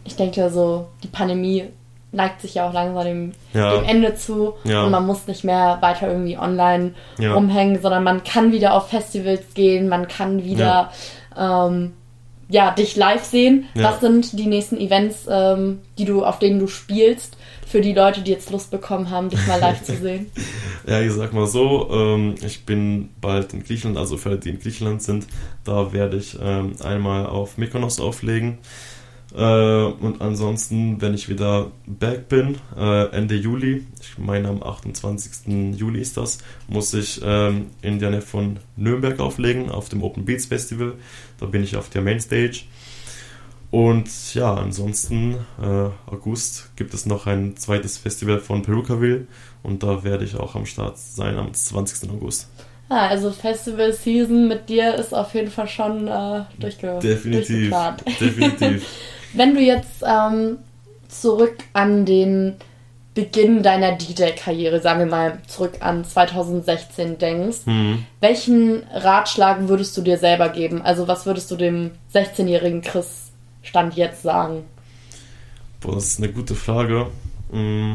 [0.05, 1.65] Ich denke so, die Pandemie
[2.13, 3.77] neigt sich ja auch langsam dem, ja.
[3.77, 4.85] dem Ende zu ja.
[4.85, 7.35] und man muss nicht mehr weiter irgendwie online ja.
[7.35, 10.91] rumhängen, sondern man kann wieder auf Festivals gehen, man kann wieder
[11.37, 11.93] ähm,
[12.51, 13.67] ja, dich live sehen.
[13.75, 13.85] Ja.
[13.85, 17.37] Was sind die nächsten Events, ähm, die du, auf denen du spielst,
[17.67, 20.31] für die Leute, die jetzt Lust bekommen haben, dich mal live zu sehen?
[20.87, 24.49] Ja, ich sag mal so, ähm, ich bin bald in Griechenland, also für alle, die
[24.49, 25.27] in Griechenland sind,
[25.63, 28.59] da werde ich ähm, einmal auf Mykonos auflegen.
[29.35, 35.77] Äh, und ansonsten, wenn ich wieder back bin, äh, Ende Juli, ich meine am 28.
[35.79, 40.25] Juli ist das, muss ich ähm, in der Nähe von Nürnberg auflegen, auf dem Open
[40.25, 40.95] Beats Festival.
[41.39, 42.63] Da bin ich auf der Mainstage.
[43.71, 49.29] Und ja, ansonsten, äh, August gibt es noch ein zweites Festival von Perukaville
[49.63, 52.11] und da werde ich auch am Start sein am 20.
[52.11, 52.49] August.
[52.91, 58.05] Ah, also Festival Season mit dir ist auf jeden Fall schon äh, durchge definitiv, durchgeplant.
[58.21, 58.87] Definitiv.
[59.33, 60.59] Wenn du jetzt ähm,
[61.07, 62.57] zurück an den
[63.15, 68.07] Beginn deiner DJ-Karriere, sagen wir mal zurück an 2016 denkst, mhm.
[68.19, 70.83] welchen Ratschlag würdest du dir selber geben?
[70.83, 73.31] Also was würdest du dem 16-jährigen Chris
[73.63, 74.65] Stand jetzt sagen?
[75.79, 77.07] Boah, das ist eine gute Frage.
[77.53, 77.95] Mm,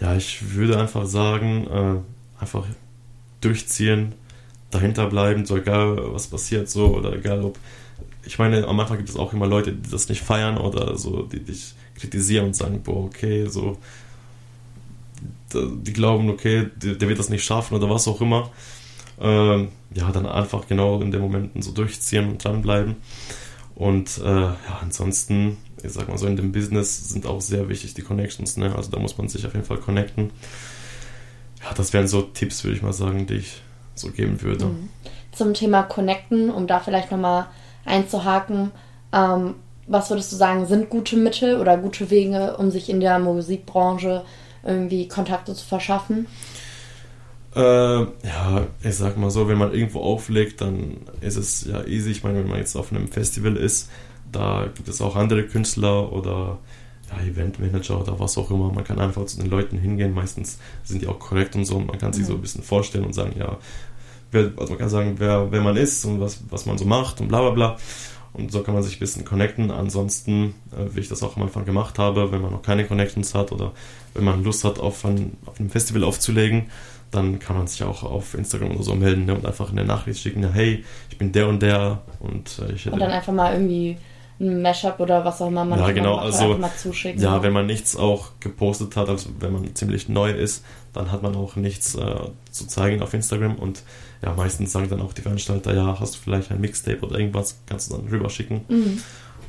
[0.00, 2.02] ja, ich würde einfach sagen,
[2.40, 2.64] äh, einfach
[3.44, 4.14] durchziehen,
[4.70, 7.58] dahinter bleiben, so egal was passiert, so oder egal ob
[8.24, 11.22] ich meine, am Anfang gibt es auch immer Leute, die das nicht feiern oder so,
[11.22, 13.78] die dich kritisieren und sagen, boah, okay, so,
[15.54, 18.50] die glauben, okay, der, der wird das nicht schaffen oder was auch immer.
[19.20, 22.96] Ähm, ja, dann einfach genau in den Momenten so durchziehen und dranbleiben.
[23.74, 27.94] Und äh, ja, ansonsten, ich sag mal so, in dem Business sind auch sehr wichtig
[27.94, 28.74] die Connections, ne?
[28.74, 30.30] Also da muss man sich auf jeden Fall connecten.
[31.74, 33.62] Das wären so Tipps, würde ich mal sagen, die ich
[33.94, 34.66] so geben würde.
[34.66, 34.88] Mhm.
[35.32, 37.46] Zum Thema Connecten, um da vielleicht nochmal
[37.84, 38.70] einzuhaken,
[39.12, 39.54] ähm,
[39.86, 44.24] was würdest du sagen, sind gute Mittel oder gute Wege, um sich in der Musikbranche
[44.62, 46.26] irgendwie Kontakte zu verschaffen?
[47.54, 52.10] Äh, ja, ich sag mal so, wenn man irgendwo auflegt, dann ist es ja easy.
[52.10, 53.90] Ich meine, wenn man jetzt auf einem Festival ist,
[54.30, 56.58] da gibt es auch andere Künstler oder
[57.16, 58.72] ja, Eventmanager oder was auch immer.
[58.72, 60.14] Man kann einfach zu den Leuten hingehen.
[60.14, 61.76] Meistens sind die auch korrekt und so.
[61.76, 62.28] Und man kann sich mhm.
[62.28, 63.58] so ein bisschen vorstellen und sagen, ja,
[64.30, 67.20] wer, also man kann sagen, wer, wer man ist und was, was man so macht
[67.20, 67.76] und bla bla bla.
[68.32, 69.70] Und so kann man sich ein bisschen connecten.
[69.70, 73.34] Ansonsten, äh, wie ich das auch am Anfang gemacht habe, wenn man noch keine Connections
[73.34, 73.72] hat oder
[74.14, 76.70] wenn man Lust hat, auf, ein, auf einem Festival aufzulegen,
[77.10, 80.20] dann kann man sich auch auf Instagram oder so melden ne, und einfach eine Nachricht
[80.20, 82.94] schicken, ja, hey, ich bin der und der und äh, ich hätte...
[82.94, 83.98] Und dann einfach mal irgendwie
[84.42, 87.22] ein Mashup oder was auch immer man ja, genau, macht, also, mal zuschicken.
[87.22, 91.22] Ja, wenn man nichts auch gepostet hat, also wenn man ziemlich neu ist, dann hat
[91.22, 92.14] man auch nichts äh,
[92.50, 93.82] zu zeigen auf Instagram und
[94.22, 97.58] ja, meistens sagen dann auch die Veranstalter, ja, hast du vielleicht ein Mixtape oder irgendwas,
[97.66, 98.62] kannst du dann rüberschicken.
[98.68, 99.02] Mhm.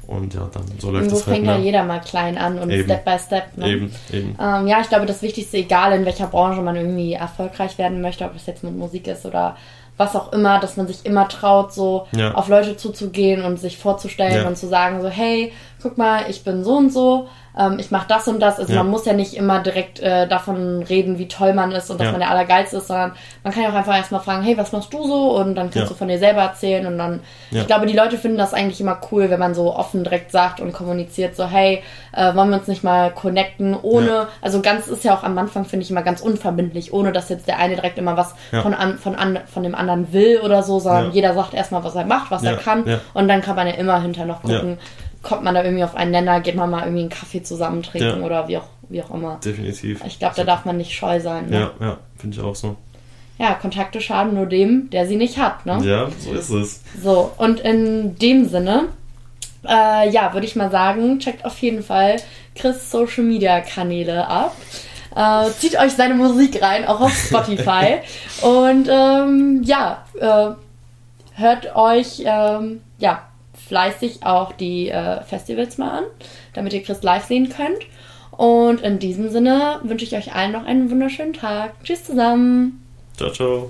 [0.05, 1.37] Und ja, dann so läuft es halt.
[1.37, 1.63] fängt ja ne?
[1.63, 2.83] jeder mal klein an und eben.
[2.83, 3.57] Step by Step.
[3.57, 3.69] Ne?
[3.69, 4.35] Eben, eben.
[4.39, 8.25] Ähm, ja, ich glaube, das Wichtigste, egal in welcher Branche man irgendwie erfolgreich werden möchte,
[8.25, 9.55] ob es jetzt mit Musik ist oder
[9.97, 12.33] was auch immer, dass man sich immer traut, so ja.
[12.33, 14.47] auf Leute zuzugehen und sich vorzustellen ja.
[14.47, 17.27] und zu sagen, so, hey, guck mal, ich bin so und so,
[17.57, 18.57] ähm, ich mache das und das.
[18.57, 18.81] Also ja.
[18.81, 22.11] man muss ja nicht immer direkt äh, davon reden, wie toll man ist und dass
[22.11, 23.13] man der Allergeilste ist, sondern
[23.43, 25.37] man kann ja auch einfach erstmal fragen, hey, was machst du so?
[25.37, 27.19] Und dann kannst du von dir selber erzählen und dann,
[27.51, 30.61] ich glaube, die Leute finden das eigentlich immer cool, wenn man so offen direkt sagt
[30.61, 31.83] und kommuniziert, so, hey,
[32.13, 35.65] äh, wollen wir uns nicht mal connecten, ohne, also ganz ist ja auch am Anfang,
[35.65, 38.97] finde ich, immer ganz unverbindlich, ohne dass jetzt der eine direkt immer was von, an,
[38.97, 42.31] von, an, von dem anderen will oder so, sondern jeder sagt erstmal, was er macht,
[42.31, 44.77] was er kann und dann kann man ja immer hinter noch gucken,
[45.21, 48.19] kommt man da irgendwie auf einen Nenner, geht man mal irgendwie einen Kaffee zusammen trinken
[48.19, 48.25] ja.
[48.25, 49.39] oder wie auch, wie auch immer.
[49.43, 50.03] Definitiv.
[50.05, 51.49] Ich glaube, da darf man nicht scheu sein.
[51.49, 51.71] Ne?
[51.79, 52.75] Ja, ja, finde ich auch so.
[53.39, 55.79] Ja, Kontakte schaden nur dem, der sie nicht hat, ne?
[55.83, 56.81] Ja, so ist es.
[57.01, 58.89] So, und in dem Sinne,
[59.67, 62.17] äh, ja, würde ich mal sagen, checkt auf jeden Fall
[62.55, 64.55] Chris Social Media Kanäle ab.
[65.15, 67.99] Äh, zieht euch seine Musik rein, auch auf Spotify.
[68.41, 70.51] und ähm, ja, äh,
[71.39, 73.23] hört euch, ähm, ja,
[73.67, 76.03] fleißig auch die äh, Festivals mal an,
[76.53, 77.85] damit ihr Chris live sehen könnt.
[78.31, 81.73] Und in diesem Sinne wünsche ich euch allen noch einen wunderschönen Tag.
[81.83, 82.83] Tschüss zusammen.
[83.15, 83.69] Ciao, ciao.